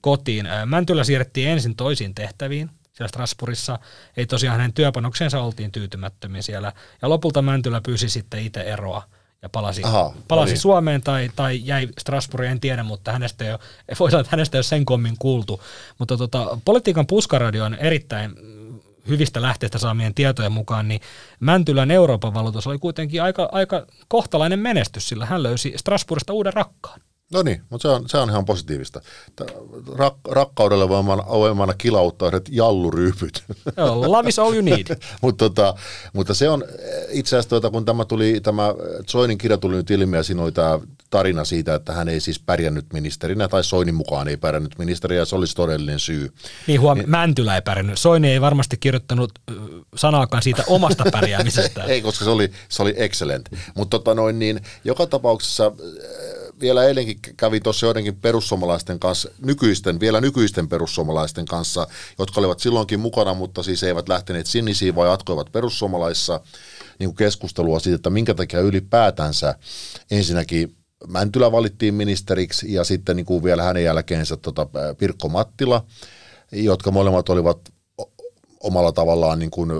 kotiin. 0.00 0.48
Mäntylä 0.66 1.04
siirrettiin 1.04 1.48
ensin 1.48 1.76
toisiin 1.76 2.14
tehtäviin, 2.14 2.70
siellä 2.92 3.08
Strasbourgissa. 3.08 3.78
Ei 4.16 4.26
tosiaan 4.26 4.56
hänen 4.56 4.72
työpanoksensa 4.72 5.40
oltiin 5.40 5.72
tyytymättömiä 5.72 6.42
siellä. 6.42 6.72
Ja 7.02 7.08
lopulta 7.08 7.42
Mäntylä 7.42 7.80
pyysi 7.80 8.08
sitten 8.08 8.40
itse 8.40 8.60
eroa 8.60 9.02
ja 9.42 9.48
palasi, 9.48 9.82
Aha, 9.84 10.14
palasi 10.28 10.50
no 10.50 10.54
niin. 10.54 10.60
Suomeen 10.60 11.02
tai, 11.02 11.30
tai 11.36 11.60
jäi 11.64 11.88
Strasbourgiin, 11.98 12.52
en 12.52 12.60
tiedä, 12.60 12.82
mutta 12.82 13.12
hänestä 13.12 13.44
ei 13.44 13.50
ole, 13.50 13.60
voi 14.00 14.10
sanoa, 14.10 14.20
että 14.20 14.30
hänestä 14.30 14.56
ei 14.56 14.58
ole 14.58 14.62
sen 14.64 14.84
kommin 14.84 15.16
kuultu. 15.18 15.62
Mutta 15.98 16.16
tota, 16.16 16.58
politiikan 16.64 17.06
puskaradio 17.06 17.64
on 17.64 17.74
erittäin 17.74 18.34
hyvistä 19.08 19.42
lähteistä 19.42 19.78
saamien 19.78 20.14
tietojen 20.14 20.52
mukaan, 20.52 20.88
niin 20.88 21.00
Mäntylän 21.40 21.90
Euroopan 21.90 22.34
valuutus 22.34 22.66
oli 22.66 22.78
kuitenkin 22.78 23.22
aika, 23.22 23.48
aika 23.52 23.86
kohtalainen 24.08 24.58
menestys, 24.58 25.08
sillä 25.08 25.26
hän 25.26 25.42
löysi 25.42 25.72
Strasbourgista 25.76 26.32
uuden 26.32 26.52
rakkaan. 26.52 27.00
No 27.32 27.42
niin, 27.42 27.62
mutta 27.70 27.88
se 27.88 27.94
on, 27.94 28.08
se 28.08 28.18
on 28.18 28.30
ihan 28.30 28.44
positiivista. 28.44 29.00
Rak, 29.96 30.14
rakkaudelle 30.28 30.88
voimana 30.88 31.74
kilauttaa 31.78 32.28
yhdet 32.28 32.48
jalluryypyt. 32.50 33.44
Joo, 33.76 34.12
love 34.12 34.28
is 34.28 34.38
all 34.38 34.52
you 34.52 34.62
need. 34.62 34.86
mutta, 35.22 35.48
tota, 35.48 35.74
mutta 36.12 36.34
se 36.34 36.48
on 36.48 36.64
itse 37.10 37.36
asiassa, 37.36 37.48
tuota, 37.48 37.70
kun 37.70 37.84
tämä 37.84 38.04
tuli, 38.04 38.40
tämä 38.42 38.74
Soinin 39.06 39.38
kirja 39.38 39.58
tuli 39.58 39.76
nyt 39.76 39.90
ilmi 39.90 40.16
ja 40.16 40.22
siinä 40.22 40.42
oli 40.42 40.52
tämä 40.52 40.78
tarina 41.14 41.44
siitä, 41.44 41.74
että 41.74 41.92
hän 41.92 42.08
ei 42.08 42.20
siis 42.20 42.38
pärjännyt 42.38 42.92
ministerinä 42.92 43.48
tai 43.48 43.64
Soinin 43.64 43.94
mukaan 43.94 44.28
ei 44.28 44.36
pärjännyt 44.36 44.78
ministeriä 44.78 45.18
ja 45.18 45.24
se 45.24 45.36
olisi 45.36 45.54
todellinen 45.54 46.00
syy. 46.00 46.32
Niin 46.66 46.80
huom, 46.80 46.98
niin, 46.98 47.10
Mäntylä 47.10 47.54
ei 47.54 47.62
pärjännyt. 47.62 47.98
Soini 47.98 48.30
ei 48.30 48.40
varmasti 48.40 48.76
kirjoittanut 48.76 49.32
sanaakaan 49.96 50.42
siitä 50.42 50.64
omasta 50.66 51.04
pärjäämisestä. 51.12 51.84
ei, 51.84 52.02
koska 52.02 52.24
se 52.24 52.30
oli, 52.30 52.50
se 52.68 52.82
oli 52.82 52.94
excellent. 52.96 53.48
Mutta 53.74 53.98
tota 53.98 54.14
noin, 54.14 54.38
niin, 54.38 54.60
joka 54.84 55.06
tapauksessa 55.06 55.72
vielä 56.60 56.84
eilenkin 56.84 57.18
kävi 57.36 57.60
tuossa 57.60 57.86
joidenkin 57.86 58.16
perussuomalaisten 58.16 58.98
kanssa, 58.98 59.30
nykyisten, 59.44 60.00
vielä 60.00 60.20
nykyisten 60.20 60.68
perussuomalaisten 60.68 61.44
kanssa, 61.44 61.86
jotka 62.18 62.40
olivat 62.40 62.60
silloinkin 62.60 63.00
mukana, 63.00 63.34
mutta 63.34 63.62
siis 63.62 63.82
eivät 63.82 64.08
lähteneet 64.08 64.46
sinisiin, 64.46 64.94
vai 64.94 65.08
jatkoivat 65.08 65.52
perussuomalaissa 65.52 66.40
niin 66.98 67.08
kuin 67.08 67.16
keskustelua 67.16 67.80
siitä, 67.80 67.96
että 67.96 68.10
minkä 68.10 68.34
takia 68.34 68.60
ylipäätänsä 68.60 69.54
ensinnäkin 70.10 70.76
Mäntylä 71.06 71.52
valittiin 71.52 71.94
ministeriksi 71.94 72.72
ja 72.72 72.84
sitten 72.84 73.16
niin 73.16 73.26
kuin 73.26 73.44
vielä 73.44 73.62
hänen 73.62 73.84
jälkeensä 73.84 74.36
tota 74.36 74.66
Pirkko 74.98 75.28
Mattila, 75.28 75.84
jotka 76.52 76.90
molemmat 76.90 77.28
olivat 77.28 77.72
omalla 78.60 78.92
tavallaan 78.92 79.38
niin 79.38 79.50
kuin, 79.50 79.70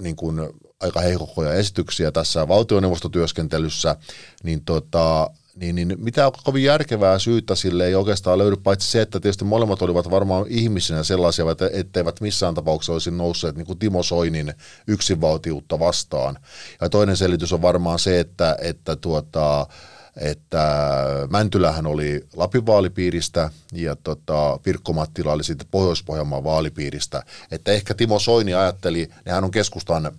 niin 0.00 0.16
kuin 0.16 0.40
aika 0.80 1.00
heikkoja 1.00 1.52
esityksiä 1.52 2.12
tässä 2.12 2.48
valtioneuvostotyöskentelyssä, 2.48 3.96
niin 4.42 4.64
tota, 4.64 5.30
niin, 5.56 5.74
niin 5.74 5.94
mitä 5.98 6.32
kovin 6.44 6.64
järkevää 6.64 7.18
syytä 7.18 7.54
sille 7.54 7.86
ei 7.86 7.94
oikeastaan 7.94 8.38
löydy, 8.38 8.56
paitsi 8.56 8.90
se, 8.90 9.02
että 9.02 9.20
tietysti 9.20 9.44
molemmat 9.44 9.82
olivat 9.82 10.10
varmaan 10.10 10.46
ihmisinä 10.48 11.02
sellaisia, 11.02 11.50
että 11.50 11.70
etteivät 11.72 12.20
missään 12.20 12.54
tapauksessa 12.54 12.92
olisi 12.92 13.10
nousseet 13.10 13.56
niin 13.56 13.66
kuin 13.66 13.78
Timo 13.78 14.02
Soinin 14.02 14.54
yksinvaltiutta 14.86 15.78
vastaan. 15.78 16.38
Ja 16.80 16.88
toinen 16.88 17.16
selitys 17.16 17.52
on 17.52 17.62
varmaan 17.62 17.98
se, 17.98 18.20
että, 18.20 18.56
että 18.60 18.96
tuota, 18.96 19.66
että 20.16 20.84
Mäntylähän 21.30 21.86
oli 21.86 22.26
Lapin 22.36 22.66
vaalipiiristä 22.66 23.50
ja 23.72 23.96
tota, 23.96 24.58
Pirkko 24.62 24.92
Mattila 24.92 25.32
oli 25.32 25.44
sitten 25.44 25.68
Pohjois-Pohjanmaan 25.70 26.44
vaalipiiristä. 26.44 27.22
Että 27.50 27.72
ehkä 27.72 27.94
Timo 27.94 28.18
Soini 28.18 28.54
ajatteli, 28.54 29.08
nehän 29.24 29.44
on 29.44 29.50
keskustan 29.50 30.12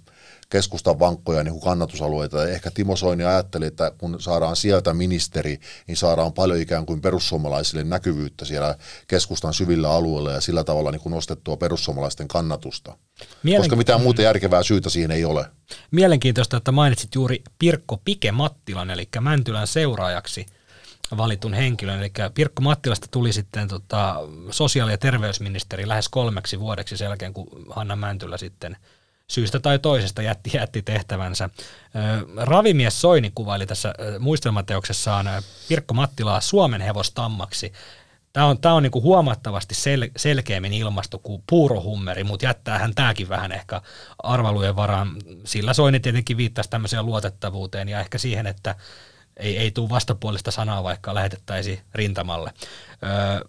keskustan 0.49 0.99
vankkoja 0.99 1.43
niin 1.43 1.51
kuin 1.51 1.63
kannatusalueita. 1.63 2.47
Ehkä 2.47 2.71
Timo 2.71 2.95
Soini 2.95 3.23
ajatteli, 3.23 3.65
että 3.65 3.91
kun 3.97 4.21
saadaan 4.21 4.55
sieltä 4.55 4.93
ministeri, 4.93 5.59
niin 5.87 5.97
saadaan 5.97 6.33
paljon 6.33 6.61
ikään 6.61 6.85
kuin 6.85 7.01
perussuomalaisille 7.01 7.83
näkyvyyttä 7.83 8.45
siellä 8.45 8.75
keskustan 9.07 9.53
syvillä 9.53 9.91
alueilla 9.91 10.31
ja 10.31 10.41
sillä 10.41 10.63
tavalla 10.63 10.91
niin 10.91 11.01
kuin 11.01 11.11
nostettua 11.11 11.57
perussuomalaisten 11.57 12.27
kannatusta. 12.27 12.97
Koska 13.57 13.75
mitään 13.75 14.01
muuta 14.01 14.21
järkevää 14.21 14.63
syytä 14.63 14.89
siihen 14.89 15.11
ei 15.11 15.25
ole. 15.25 15.45
Mielenkiintoista, 15.91 16.57
että 16.57 16.71
mainitsit 16.71 17.15
juuri 17.15 17.43
Pirkko 17.59 18.01
Pike 18.05 18.31
Mattilan, 18.31 18.89
eli 18.89 19.09
Mäntylän 19.19 19.67
seuraajaksi 19.67 20.45
valitun 21.17 21.53
henkilön. 21.53 21.99
Eli 21.99 22.11
Pirkko 22.33 22.61
Mattilasta 22.61 23.07
tuli 23.11 23.33
sitten 23.33 23.67
tota, 23.67 24.15
sosiaali- 24.51 24.91
ja 24.91 24.97
terveysministeri 24.97 25.87
lähes 25.87 26.09
kolmeksi 26.09 26.59
vuodeksi 26.59 26.97
sen 26.97 27.05
jälkeen, 27.05 27.33
kun 27.33 27.47
Hanna 27.69 27.95
Mäntylä 27.95 28.37
sitten– 28.37 28.77
syystä 29.27 29.59
tai 29.59 29.79
toisesta 29.79 30.21
jätti, 30.21 30.51
jätti 30.53 30.81
tehtävänsä. 30.81 31.49
Ravimies 32.37 33.01
Soini 33.01 33.31
kuvaili 33.35 33.65
tässä 33.65 33.93
muistelmateoksessaan 34.19 35.29
Pirkko 35.69 35.93
Mattilaa 35.93 36.41
Suomen 36.41 36.81
hevostammaksi. 36.81 37.73
Tämä 38.33 38.45
on, 38.45 38.57
tämä 38.57 38.75
on 38.75 38.83
niin 38.83 38.91
kuin 38.91 39.03
huomattavasti 39.03 39.75
sel, 39.75 40.09
selkeämmin 40.17 40.73
ilmasto 40.73 41.19
kuin 41.19 41.43
puurohummeri, 41.49 42.23
mutta 42.23 42.45
jättää 42.45 42.79
hän 42.79 42.95
tämäkin 42.95 43.29
vähän 43.29 43.51
ehkä 43.51 43.81
arvalujen 44.23 44.75
varaan. 44.75 45.15
Sillä 45.43 45.73
Soini 45.73 45.99
tietenkin 45.99 46.37
viittasi 46.37 46.69
tämmöiseen 46.69 47.05
luotettavuuteen 47.05 47.89
ja 47.89 47.99
ehkä 47.99 48.17
siihen, 48.17 48.47
että 48.47 48.75
ei, 49.37 49.57
ei 49.57 49.71
tule 49.71 49.89
vastapuolista 49.89 50.51
sanaa, 50.51 50.83
vaikka 50.83 51.15
lähetettäisiin 51.15 51.81
rintamalle. 51.93 52.53
Öö, 53.03 53.39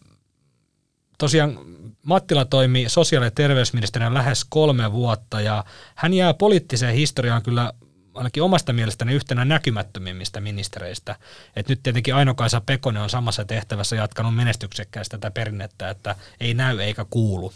tosiaan 1.18 1.59
Mattila 2.02 2.44
toimi 2.44 2.85
sosiaali- 2.88 3.26
ja 3.26 3.31
terveysministerinä 3.31 4.14
lähes 4.14 4.46
kolme 4.48 4.92
vuotta 4.92 5.40
ja 5.40 5.64
hän 5.94 6.14
jää 6.14 6.35
poliittiseen 6.35 6.94
historiaan 6.94 7.42
kyllä 7.42 7.72
ainakin 8.16 8.42
omasta 8.42 8.72
mielestäni 8.72 9.14
yhtenä 9.14 9.44
näkymättömimmistä 9.44 10.40
ministereistä. 10.40 11.16
Et 11.57 11.68
nyt 11.68 11.83
tietenkin 11.83 12.14
Aino-Kaisa 12.14 12.61
Pekonen 12.61 13.02
on 13.02 13.11
samassa 13.11 13.44
tehtävässä 13.44 13.96
jatkanut 13.96 14.35
menestyksekkäästi 14.35 15.11
tätä 15.11 15.31
perinnettä, 15.31 15.90
että 15.90 16.14
ei 16.40 16.55
näy 16.55 16.81
eikä 16.81 17.07
kuulu. 17.11 17.52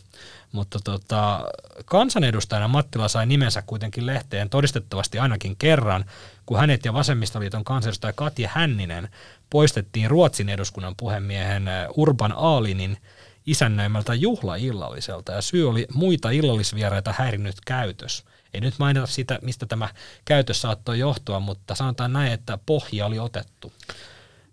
Mutta 0.52 0.78
tota, 0.84 1.40
kansanedustajana 1.84 2.68
Mattila 2.68 3.08
sai 3.08 3.26
nimensä 3.26 3.62
kuitenkin 3.62 4.06
lehteen 4.06 4.50
todistettavasti 4.50 5.18
ainakin 5.18 5.56
kerran, 5.56 6.04
kun 6.46 6.58
hänet 6.58 6.84
ja 6.84 6.92
Vasemmistoliiton 6.92 7.64
kansanedustaja 7.64 8.12
Katja 8.12 8.50
Hänninen 8.52 9.08
poistettiin 9.50 10.10
Ruotsin 10.10 10.48
eduskunnan 10.48 10.94
puhemiehen 10.96 11.64
Urban 11.96 12.32
Aalinin– 12.36 12.96
isännöimältä 13.50 14.14
juhlaillalliselta 14.14 15.32
ja 15.32 15.42
syy 15.42 15.68
oli 15.68 15.86
muita 15.94 16.30
illallisvieraita 16.30 17.14
häirinnyt 17.18 17.56
käytös. 17.66 18.24
Ei 18.54 18.60
nyt 18.60 18.74
mainita 18.78 19.06
sitä, 19.06 19.38
mistä 19.42 19.66
tämä 19.66 19.88
käytös 20.24 20.62
saattoi 20.62 20.98
johtua, 20.98 21.40
mutta 21.40 21.74
sanotaan 21.74 22.12
näin, 22.12 22.32
että 22.32 22.58
pohja 22.66 23.06
oli 23.06 23.18
otettu. 23.18 23.72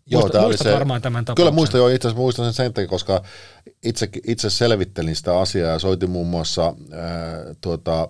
Joo, 0.10 0.22
Muista, 0.22 0.42
muistat 0.42 0.68
se, 0.68 0.74
varmaan 0.74 1.02
tämän 1.02 1.26
tapauksen. 1.26 1.44
Kyllä 1.44 1.56
muistan, 1.56 1.80
joo, 1.80 1.88
itse 1.88 2.08
asiassa 2.08 2.22
muistan 2.22 2.46
sen 2.46 2.54
sen 2.54 2.74
takia, 2.74 2.88
koska 2.88 3.24
itse, 3.84 4.10
itse 4.28 4.50
selvittelin 4.50 5.16
sitä 5.16 5.40
asiaa 5.40 5.72
ja 5.72 5.80
soitin 5.80 6.10
muun 6.10 6.28
muassa 6.28 6.64
ää, 6.64 6.74
tuota, 7.62 8.10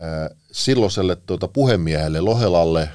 ää, 0.00 0.30
silloiselle 0.52 1.16
tuota, 1.16 1.48
puhemiehelle 1.48 2.20
Lohelalle, 2.20 2.88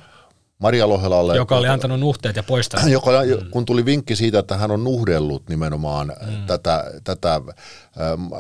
Maria 0.62 0.90
Lohelalle. 0.90 1.36
Joka 1.36 1.58
oli 1.58 1.68
antanut 1.68 2.00
nuhteet 2.00 2.36
ja 2.36 2.44
poistanut. 2.44 2.90
Joka, 2.98 3.12
mm. 3.12 3.50
Kun 3.52 3.66
tuli 3.66 3.86
vinkki 3.86 4.16
siitä, 4.16 4.40
että 4.40 4.58
hän 4.58 4.72
on 4.72 4.84
nuhdellut 4.84 5.50
nimenomaan 5.50 6.14
mm. 6.28 6.46
tätä, 6.48 6.92
tätä 7.04 7.42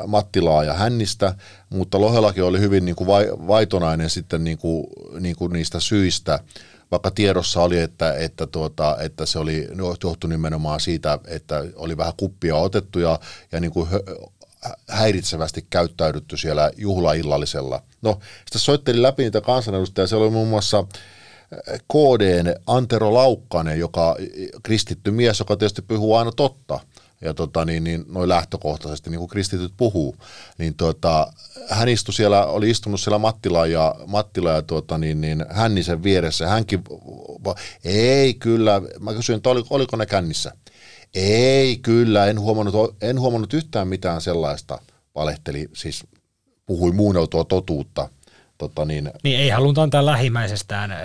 Mattilaa 0.07 0.63
ja 0.63 0.73
Hännistä, 0.73 1.35
mutta 1.69 2.01
Lohelakin 2.01 2.43
oli 2.43 2.59
hyvin 2.59 2.85
niin 2.85 2.95
kuin 2.95 3.07
vai, 3.07 3.27
vaitonainen 3.47 4.09
sitten 4.09 4.43
niin 4.43 4.57
kuin, 4.57 4.87
niin 5.19 5.35
kuin 5.35 5.53
niistä 5.53 5.79
syistä, 5.79 6.39
vaikka 6.91 7.11
tiedossa 7.11 7.61
oli, 7.61 7.79
että, 7.79 8.13
että, 8.13 8.47
tuota, 8.47 8.97
että 8.99 9.25
se 9.25 9.39
oli 9.39 9.67
johtu 10.03 10.27
nimenomaan 10.27 10.79
siitä, 10.79 11.19
että 11.27 11.63
oli 11.75 11.97
vähän 11.97 12.13
kuppia 12.17 12.55
otettu 12.55 12.99
ja, 12.99 13.19
ja 13.51 13.59
niin 13.59 13.71
kuin 13.71 13.89
häiritsevästi 14.87 15.65
käyttäydytty 15.69 16.37
siellä 16.37 16.71
juhlaillallisella. 16.77 17.83
No, 18.01 18.19
sitten 18.39 18.59
soittelin 18.59 19.01
läpi 19.01 19.23
niitä 19.23 19.41
kansanedustajia, 19.41 20.07
se 20.07 20.15
oli 20.15 20.29
muun 20.29 20.47
muassa 20.47 20.85
KDn 21.91 22.55
Antero 22.67 23.13
Laukkanen, 23.13 23.79
joka 23.79 24.15
kristitty 24.63 25.11
mies, 25.11 25.39
joka 25.39 25.57
tietysti 25.57 25.81
puhuu 25.81 26.15
aina 26.15 26.31
totta. 26.31 26.79
ja 27.21 27.33
tota, 27.33 27.65
niin, 27.65 27.83
niin, 27.83 28.05
noin 28.07 28.29
lähtökohtaisesti, 28.29 29.09
niin 29.09 29.19
kuin 29.19 29.29
kristityt 29.29 29.73
puhuu, 29.77 30.15
niin 30.57 30.73
tota, 30.73 31.33
hän 31.69 31.89
istui 31.89 32.13
siellä, 32.13 32.45
oli 32.45 32.69
istunut 32.69 33.01
siellä 33.01 33.17
Mattila 33.17 33.67
ja, 33.67 33.95
Mattila 34.07 34.51
ja 34.51 34.61
tota, 34.61 34.97
niin, 34.97 35.21
niin, 35.21 35.45
Hännisen 35.49 36.03
vieressä. 36.03 36.47
Hänkin, 36.47 36.83
ei 37.83 38.33
kyllä, 38.33 38.81
mä 38.99 39.13
kysyin, 39.13 39.37
että 39.37 39.49
oliko, 39.49 39.67
oliko 39.75 39.97
ne 39.97 40.05
kännissä. 40.05 40.51
Ei 41.13 41.77
kyllä, 41.77 42.25
en 42.25 42.39
huomannut, 42.39 42.95
en 43.01 43.19
huomannut 43.19 43.53
yhtään 43.53 43.87
mitään 43.87 44.21
sellaista, 44.21 44.79
valehteli, 45.15 45.69
siis 45.73 46.03
puhui 46.65 46.91
muunneltua 46.91 47.43
totuutta– 47.43 48.09
Tota 48.61 48.85
niin, 48.85 49.11
niin 49.23 49.39
ei 49.39 49.49
haluta 49.49 49.83
antaa 49.83 50.05
lähimmäisestään 50.05 50.95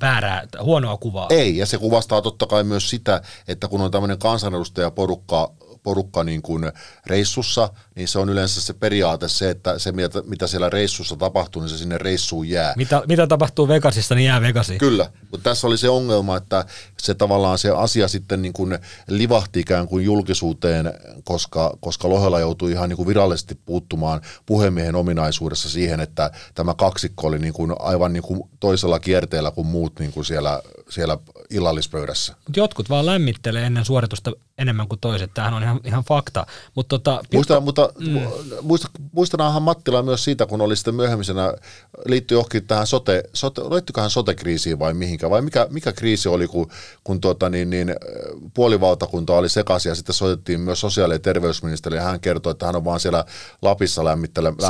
väärää, 0.00 0.46
huonoa 0.62 0.96
kuvaa. 0.96 1.26
Ei, 1.30 1.56
ja 1.56 1.66
se 1.66 1.78
kuvastaa 1.78 2.22
totta 2.22 2.46
kai 2.46 2.64
myös 2.64 2.90
sitä, 2.90 3.22
että 3.48 3.68
kun 3.68 3.80
on 3.80 3.90
tämmöinen 3.90 4.18
kansanedustajaporukka 4.18 5.52
porukka 5.82 6.24
niin 6.24 6.42
kuin 6.42 6.72
reissussa, 7.06 7.70
niin 7.94 8.08
se 8.08 8.18
on 8.18 8.28
yleensä 8.28 8.60
se 8.60 8.72
periaate 8.72 9.28
se, 9.28 9.50
että 9.50 9.78
se 9.78 9.92
mitä, 10.24 10.46
siellä 10.46 10.70
reissussa 10.70 11.16
tapahtuu, 11.16 11.62
niin 11.62 11.68
se 11.70 11.78
sinne 11.78 11.98
reissuun 11.98 12.48
jää. 12.48 12.74
Mitä, 12.76 13.02
mitä 13.08 13.26
tapahtuu 13.26 13.68
Vegasissa, 13.68 14.14
niin 14.14 14.26
jää 14.26 14.40
Vegasiin. 14.40 14.78
Kyllä, 14.78 15.10
mutta 15.30 15.50
tässä 15.50 15.66
oli 15.66 15.78
se 15.78 15.88
ongelma, 15.88 16.36
että 16.36 16.64
se 17.02 17.14
tavallaan 17.14 17.58
se 17.58 17.70
asia 17.70 18.08
sitten 18.08 18.42
niin 18.42 18.52
kuin 18.52 18.78
livahti 19.08 19.60
ikään 19.60 19.88
kuin 19.88 20.04
julkisuuteen, 20.04 20.92
koska, 21.24 21.76
koska 21.80 22.08
Lohela 22.08 22.40
joutui 22.40 22.72
ihan 22.72 22.88
niin 22.88 22.96
kuin 22.96 23.08
virallisesti 23.08 23.54
puuttumaan 23.54 24.20
puhemiehen 24.46 24.94
ominaisuudessa 24.94 25.68
siihen, 25.68 26.00
että 26.00 26.30
tämä 26.54 26.74
kaksikko 26.74 27.26
oli 27.26 27.38
niin 27.38 27.52
kuin 27.52 27.72
aivan 27.78 28.12
niin 28.12 28.22
kuin 28.22 28.42
toisella 28.60 29.00
kierteellä 29.00 29.50
kuin 29.50 29.66
muut 29.66 29.98
niin 29.98 30.12
kuin 30.12 30.24
siellä, 30.24 30.62
siellä 30.88 31.18
illallispöydässä. 31.50 32.34
Mut 32.48 32.56
jotkut 32.56 32.90
vaan 32.90 33.06
lämmittelee 33.06 33.66
ennen 33.66 33.84
suoritusta 33.84 34.32
enemmän 34.60 34.88
kuin 34.88 34.98
toiset. 35.00 35.30
Tämähän 35.34 35.54
on 35.54 35.62
ihan, 35.62 35.80
ihan 35.84 36.04
fakta. 36.04 36.46
Mut 36.74 36.88
tota, 36.88 37.20
Muista, 37.32 37.60
mutta 37.60 37.92
mm. 37.98 38.20
muista, 38.62 38.88
muistanaanhan 39.12 39.62
Mattila 39.62 40.02
myös 40.02 40.24
siitä, 40.24 40.46
kun 40.46 40.60
oli 40.60 40.76
sitten 40.76 40.94
myöhemmisenä, 40.94 41.54
liittyi 42.06 42.34
johonkin 42.34 42.66
tähän 42.66 42.86
sote, 42.86 43.22
sote 43.32 43.60
liittyköhän 43.60 44.10
sote-kriisiin 44.10 44.78
vai 44.78 44.94
mihinkä, 44.94 45.30
vai 45.30 45.42
mikä, 45.42 45.66
mikä 45.70 45.92
kriisi 45.92 46.28
oli, 46.28 46.46
kun, 46.46 46.70
kun 47.04 47.20
tuota, 47.20 47.50
niin, 47.50 47.70
niin, 47.70 47.94
puolivaltakunta 48.54 49.34
oli 49.34 49.48
sekaisin 49.48 49.90
ja 49.90 49.94
sitten 49.94 50.14
soitettiin 50.14 50.60
myös 50.60 50.80
sosiaali- 50.80 51.14
ja 51.14 51.18
terveysministeri 51.18 51.96
ja 51.96 52.02
hän 52.02 52.20
kertoi, 52.20 52.50
että 52.50 52.66
hän 52.66 52.76
on 52.76 52.84
vaan 52.84 53.00
siellä 53.00 53.24
Lapissa 53.62 54.04
lämmittelemässä 54.04 54.68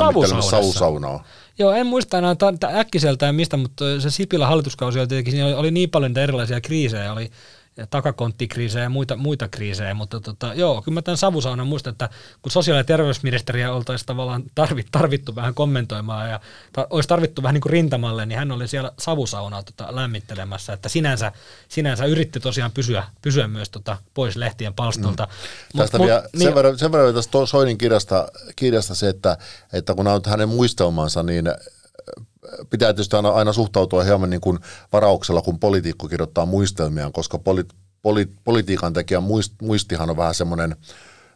savusaunaa. 0.49 1.23
Joo, 1.59 1.71
en 1.71 1.87
muista 1.87 2.17
enää 2.17 2.35
äkkiseltään 2.73 3.35
mistä, 3.35 3.57
mutta 3.57 3.85
se 3.99 4.09
Sipilä 4.09 4.47
hallituskausi 4.47 4.99
oli 4.99 5.07
tietenkin, 5.07 5.31
siinä 5.31 5.45
oli, 5.45 5.53
oli 5.53 5.71
niin 5.71 5.89
paljon 5.89 6.17
erilaisia 6.17 6.61
kriisejä, 6.61 7.13
oli 7.13 7.31
takakonttikriisejä 7.89 8.83
ja 8.83 8.89
muita, 8.89 9.15
muita 9.15 9.47
kriisejä, 9.47 9.93
mutta 9.93 10.19
tota, 10.19 10.53
joo, 10.53 10.81
kyllä 10.81 10.95
mä 10.95 11.01
tämän 11.01 11.17
savusaunan 11.17 11.67
muistan, 11.67 11.91
että 11.91 12.09
kun 12.41 12.51
sosiaali- 12.51 12.79
ja 12.79 12.83
terveysministeriä 12.83 13.73
oltaisiin 13.73 14.05
tavallaan 14.05 14.43
tarvit, 14.55 14.87
tarvittu 14.91 15.35
vähän 15.35 15.53
kommentoimaan 15.53 16.29
ja 16.29 16.39
ta, 16.73 16.87
olisi 16.89 17.09
tarvittu 17.09 17.43
vähän 17.43 17.53
niin 17.53 17.61
kuin 17.61 17.71
rintamalle, 17.71 18.25
niin 18.25 18.39
hän 18.39 18.51
oli 18.51 18.67
siellä 18.67 18.91
savusaunaa 18.99 19.63
tota, 19.63 19.95
lämmittelemässä, 19.95 20.73
että 20.73 20.89
sinänsä, 20.89 21.31
sinänsä 21.69 22.05
yritti 22.05 22.39
tosiaan 22.39 22.71
pysyä, 22.71 23.03
pysyä 23.21 23.47
myös 23.47 23.69
tota, 23.69 23.97
pois 24.13 24.35
lehtien 24.35 24.73
palstolta. 24.73 25.23
Mm. 25.23 25.29
Mut, 25.73 25.83
Tästä 25.83 25.97
mut, 25.97 26.07
vielä, 26.07 26.23
niin, 26.33 26.43
sen, 26.43 26.55
verran, 26.55 26.79
sen 26.79 26.91
verran 26.91 27.13
tästä 27.13 27.45
Soinin 27.45 27.77
kirjasta, 27.77 28.27
kirjasta 28.55 28.95
se, 28.95 29.09
että, 29.09 29.37
että 29.73 29.95
kun 29.95 30.07
on 30.07 30.21
hänen 30.25 30.49
muistelmansa, 30.49 31.23
niin 31.23 31.45
pitää 32.69 32.93
tietysti 32.93 33.15
aina, 33.15 33.29
aina 33.29 33.53
suhtautua 33.53 34.03
hieman 34.03 34.29
niin 34.29 34.41
kuin 34.41 34.59
varauksella, 34.93 35.41
kun 35.41 35.59
poliitikko 35.59 36.07
kirjoittaa 36.07 36.45
muistelmiaan, 36.45 37.11
koska 37.11 37.39
poli, 37.39 37.65
poli, 38.01 38.27
politiikan 38.43 38.93
tekijän 38.93 39.23
muist, 39.23 39.53
muistihan 39.61 40.09
on 40.09 40.17
vähän 40.17 40.35
semmoinen, 40.35 40.75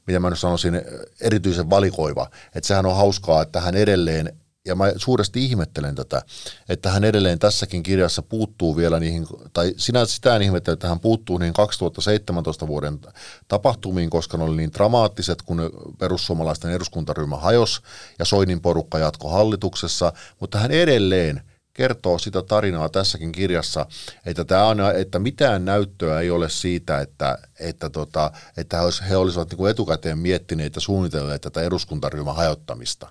mitä 0.08 0.20
mä 0.20 0.30
nyt 0.30 0.40
sanoisin, 0.40 0.82
erityisen 1.22 1.70
valikoiva. 1.70 2.30
Että 2.56 2.68
sehän 2.68 2.86
on 2.86 2.96
hauskaa, 2.96 3.42
että 3.42 3.62
hän 3.62 3.76
edelleen 3.76 4.40
ja 4.66 4.76
mä 4.76 4.92
suuresti 4.98 5.46
ihmettelen 5.46 5.96
tätä, 5.96 6.22
että 6.70 6.92
hän 6.92 7.04
edelleen 7.04 7.40
tässäkin 7.40 7.84
kirjassa 7.84 8.22
puuttuu 8.22 8.78
vielä 8.78 9.00
niihin, 9.00 9.28
tai 9.54 9.74
sinä 9.78 10.06
sitä 10.06 10.36
en 10.36 10.42
ihmettele, 10.42 10.74
että 10.74 10.88
hän 10.88 11.00
puuttuu 11.00 11.38
niihin 11.38 11.54
2017 11.54 12.68
vuoden 12.68 13.00
tapahtumiin, 13.48 14.10
koska 14.10 14.38
ne 14.38 14.44
oli 14.44 14.58
niin 14.58 14.74
dramaattiset, 14.74 15.42
kun 15.42 15.72
perussuomalaisten 16.00 16.72
eduskuntaryhmä 16.72 17.38
hajos 17.38 17.82
ja 18.20 18.26
Soinin 18.26 18.62
porukka 18.62 19.00
jatko 19.00 19.30
hallituksessa, 19.30 20.14
mutta 20.40 20.60
hän 20.60 20.72
edelleen 20.72 21.42
kertoo 21.74 22.20
sitä 22.20 22.42
tarinaa 22.42 22.90
tässäkin 22.90 23.32
kirjassa, 23.32 23.86
että, 24.26 24.46
tämä 24.46 24.66
on, 24.66 24.78
että 24.96 25.20
mitään 25.20 25.66
näyttöä 25.66 26.20
ei 26.20 26.32
ole 26.32 26.50
siitä, 26.50 27.00
että, 27.00 27.38
että, 27.60 27.90
tota, 27.90 28.32
että 28.58 28.78
he 29.10 29.16
olisivat 29.16 29.50
niin 29.50 29.58
kuin 29.58 29.72
etukäteen 29.72 30.18
miettineet 30.18 30.76
ja 30.76 30.82
suunnitelleet 30.82 31.42
tätä 31.42 31.62
eduskuntaryhmän 31.62 32.36
hajottamista. 32.36 33.10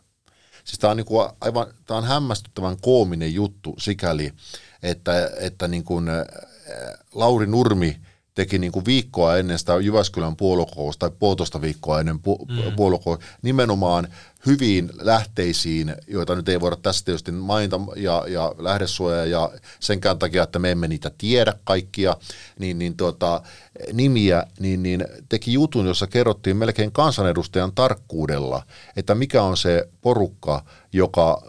Siis 0.64 0.79
tämä 0.79 0.90
on, 0.90 0.96
niin 0.96 1.07
kuin 1.07 1.29
aivan, 1.40 1.66
tämä 1.87 1.98
on 1.98 2.05
hämmästyttävän 2.05 2.77
koominen 2.81 3.35
juttu 3.35 3.74
sikäli, 3.79 4.33
että, 4.83 5.31
että 5.40 5.68
niin 5.68 5.85
kuin 5.85 6.07
Lauri 7.14 7.46
Nurmi 7.46 8.00
teki 8.34 8.58
niin 8.58 8.72
kuin 8.72 8.84
viikkoa 8.84 9.36
ennen 9.36 9.58
sitä 9.58 9.74
Jyväskylän 9.74 10.36
puolukousta 10.36 11.08
tai 11.08 11.16
puolitoista 11.18 11.60
viikkoa 11.60 12.00
ennen 12.00 12.16
pu- 12.16 12.46
mm. 12.48 12.72
puolukousta 12.76 13.24
nimenomaan 13.42 14.08
hyviin 14.46 14.90
lähteisiin, 15.00 15.94
joita 16.06 16.34
nyt 16.34 16.48
ei 16.48 16.60
voida 16.60 16.76
tässä 16.76 17.04
tietysti 17.04 17.32
mainita, 17.32 17.80
ja, 17.96 18.24
ja 18.28 18.54
lähdesuoja, 18.58 19.24
ja 19.24 19.50
senkään 19.80 20.18
takia, 20.18 20.42
että 20.42 20.58
me 20.58 20.70
emme 20.70 20.88
niitä 20.88 21.10
tiedä 21.18 21.52
kaikkia, 21.64 22.16
niin, 22.58 22.78
niin 22.78 22.96
tuota, 22.96 23.42
nimiä, 23.92 24.44
niin, 24.58 24.82
niin 24.82 25.04
teki 25.28 25.52
jutun, 25.52 25.86
jossa 25.86 26.06
kerrottiin 26.06 26.56
melkein 26.56 26.92
kansanedustajan 26.92 27.72
tarkkuudella, 27.74 28.62
että 28.96 29.14
mikä 29.14 29.42
on 29.42 29.56
se 29.56 29.88
porukka, 30.02 30.64
joka 30.92 31.42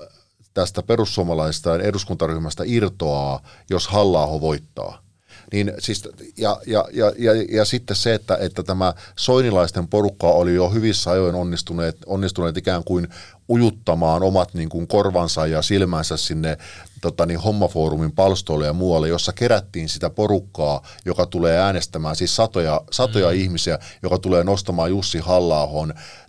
tästä 0.53 0.83
perussuomalaisesta 0.83 1.75
eduskuntaryhmästä 1.75 2.63
irtoaa, 2.65 3.41
jos 3.69 3.87
halla 3.87 4.41
voittaa. 4.41 5.04
Niin 5.51 5.73
siis, 5.79 6.09
ja, 6.37 6.61
ja, 6.67 6.85
ja, 6.93 7.11
ja, 7.17 7.31
ja 7.51 7.65
sitten 7.65 7.95
se, 7.95 8.13
että, 8.13 8.37
että 8.41 8.63
tämä 8.63 8.93
soinilaisten 9.15 9.87
porukka 9.87 10.27
oli 10.27 10.55
jo 10.55 10.69
hyvissä 10.69 11.11
ajoin 11.11 11.35
onnistuneet, 11.35 11.97
onnistuneet 12.05 12.57
ikään 12.57 12.83
kuin 12.83 13.07
ujuttamaan 13.49 14.23
omat 14.23 14.53
niin 14.53 14.69
kuin 14.69 14.87
korvansa 14.87 15.47
ja 15.47 15.61
silmänsä 15.61 16.17
sinne 16.17 16.57
tota 17.01 17.25
niin, 17.25 17.39
hommafoorumin 17.39 18.11
palstoille 18.11 18.65
ja 18.65 18.73
muualle, 18.73 19.07
jossa 19.07 19.33
kerättiin 19.33 19.89
sitä 19.89 20.09
porukkaa, 20.09 20.81
joka 21.05 21.25
tulee 21.25 21.59
äänestämään, 21.59 22.15
siis 22.15 22.35
satoja, 22.35 22.81
satoja 22.91 23.27
mm. 23.27 23.33
ihmisiä, 23.33 23.79
joka 24.03 24.17
tulee 24.17 24.43
nostamaan 24.43 24.89
Jussi 24.89 25.19
halla 25.19 25.67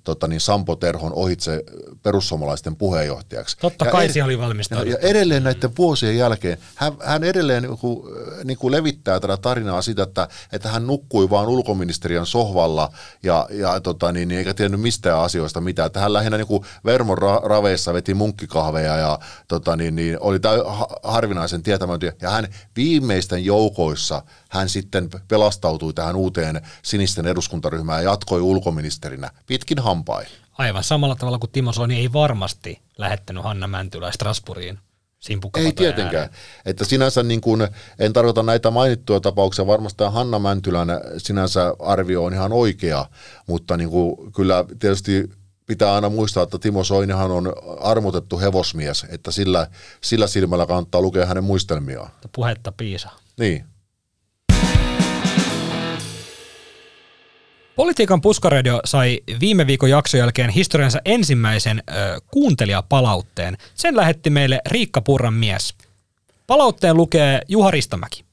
tota 0.05 0.29
niin, 0.29 0.40
Sampo 0.40 0.76
Terhon 0.76 1.12
ohitse 1.12 1.64
perussuomalaisten 2.02 2.76
puheenjohtajaksi. 2.76 3.57
Totta 3.61 3.85
ja 3.85 3.90
kai 3.90 4.09
ed- 4.14 4.22
oli 4.24 4.38
valmistauduttu. 4.38 4.92
Ja 4.92 5.09
edelleen 5.09 5.44
näiden 5.44 5.76
vuosien 5.79 6.16
jälkeen 6.16 6.59
hän, 6.74 6.92
hän 7.05 7.24
edelleen 7.24 7.62
niin 7.62 7.79
kuin, 7.79 8.14
niin 8.44 8.59
kuin 8.59 8.72
levittää 8.72 9.20
tätä 9.20 9.37
tarinaa 9.37 9.83
siitä, 9.83 10.02
että, 10.02 10.29
että 10.52 10.68
hän 10.68 10.87
nukkui 10.87 11.31
vaan 11.31 11.48
ulkoministeriön 11.48 12.26
sohvalla 12.26 12.92
ja, 13.22 13.48
ja 13.50 13.81
tota 13.81 14.12
niin, 14.12 14.31
eikä 14.31 14.55
tiennyt 14.55 14.81
mistään 14.81 15.20
asioista 15.20 15.61
mitään. 15.61 15.87
Että 15.87 16.00
hän 16.00 16.12
lähinnä 16.12 16.37
niin 16.37 16.46
kuin 16.46 16.64
Vermon 17.06 17.18
ra- 17.18 17.48
raveissa 17.48 17.92
veti 17.92 18.14
munkkikahveja 18.14 18.96
ja 18.96 19.18
tota 19.48 19.76
niin, 19.76 19.96
niin 19.96 20.16
oli 20.20 20.40
täy, 20.40 20.58
harvinaisen 21.02 21.62
tietämätön. 21.62 22.12
Ja 22.22 22.30
hän 22.30 22.48
viimeisten 22.76 23.44
joukoissa 23.44 24.22
hän 24.50 24.68
sitten 24.68 25.10
pelastautui 25.28 25.94
tähän 25.94 26.16
uuteen 26.16 26.62
sinisten 26.82 27.26
eduskuntaryhmään 27.26 28.04
ja 28.04 28.10
jatkoi 28.10 28.40
ulkoministerinä 28.40 29.30
pitkin 29.46 29.78
hampain. 29.78 30.26
Aivan 30.58 30.84
samalla 30.84 31.16
tavalla 31.16 31.38
kuin 31.38 31.50
Timo 31.50 31.72
Soini 31.72 31.96
ei 31.96 32.12
varmasti 32.12 32.80
lähettänyt 32.98 33.44
Hanna 33.44 33.66
Mäntylä 33.66 34.12
Strasbourgiin 34.12 34.78
Ei 35.56 35.72
tietenkään. 35.72 36.14
Ääreen. 36.14 36.30
Että 36.66 36.84
sinänsä 36.84 37.22
niin 37.22 37.40
kuin, 37.40 37.68
en 37.98 38.12
tarkoita 38.12 38.42
näitä 38.42 38.70
mainittuja 38.70 39.20
tapauksia, 39.20 39.66
varmasti 39.66 40.04
Hanna 40.04 40.38
Mäntylän 40.38 40.88
sinänsä 41.18 41.74
arvio 41.78 42.24
on 42.24 42.34
ihan 42.34 42.52
oikea, 42.52 43.06
mutta 43.46 43.76
niin 43.76 43.90
kuin, 43.90 44.32
kyllä 44.32 44.64
tietysti 44.78 45.30
pitää 45.66 45.94
aina 45.94 46.09
muistaa, 46.09 46.42
että 46.42 46.59
Timo 46.59 46.85
Soinihan 46.85 47.31
on 47.31 47.52
armotettu 47.81 48.38
hevosmies, 48.38 49.07
että 49.09 49.31
sillä, 49.31 49.66
sillä 50.00 50.26
silmällä 50.26 50.66
kannattaa 50.66 51.00
lukea 51.00 51.26
hänen 51.26 51.44
muistelmiaan. 51.44 52.11
Puhetta 52.33 52.72
piisa. 52.72 53.11
Niin. 53.38 53.64
Politiikan 57.76 58.20
puskaradio 58.20 58.81
sai 58.85 59.20
viime 59.40 59.66
viikon 59.66 59.90
jakson 59.90 60.20
jälkeen 60.20 60.50
historiansa 60.50 60.98
ensimmäisen 61.05 61.83
ö, 61.90 62.20
kuuntelijapalautteen. 62.31 63.57
Sen 63.74 63.96
lähetti 63.96 64.31
meille 64.31 64.61
Riikka 64.66 65.00
Purran 65.00 65.35
mies. 65.35 65.74
Palautteen 66.46 66.96
lukee 66.96 67.40
Juha 67.48 67.70
Ristamäki. 67.70 68.24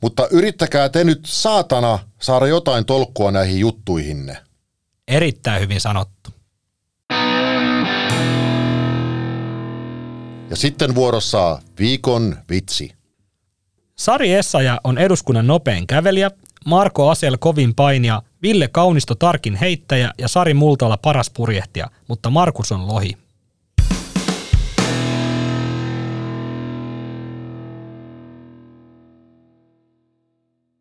Mutta 0.00 0.28
yrittäkää 0.30 0.88
te 0.88 1.04
nyt 1.04 1.20
saatana 1.26 1.98
saada 2.20 2.46
jotain 2.46 2.84
tolkkua 2.84 3.30
näihin 3.30 3.60
juttuihinne. 3.60 4.36
Erittäin 5.08 5.62
hyvin 5.62 5.80
sanottu. 5.80 6.30
Ja 10.50 10.56
sitten 10.56 10.94
vuorossa 10.94 11.58
viikon 11.78 12.36
vitsi. 12.50 12.92
Sari 13.98 14.32
Essaja 14.32 14.80
on 14.84 14.98
eduskunnan 14.98 15.46
nopein 15.46 15.86
kävelijä, 15.86 16.30
Marko 16.66 17.08
Asel 17.08 17.36
kovin 17.40 17.74
painia, 17.74 18.22
Ville 18.42 18.68
Kaunisto 18.68 19.14
tarkin 19.14 19.56
heittäjä 19.56 20.12
ja 20.18 20.28
Sari 20.28 20.54
Multala 20.54 20.96
paras 20.96 21.30
purjehtija, 21.30 21.90
mutta 22.08 22.30
Markus 22.30 22.72
on 22.72 22.88
lohi. 22.88 23.16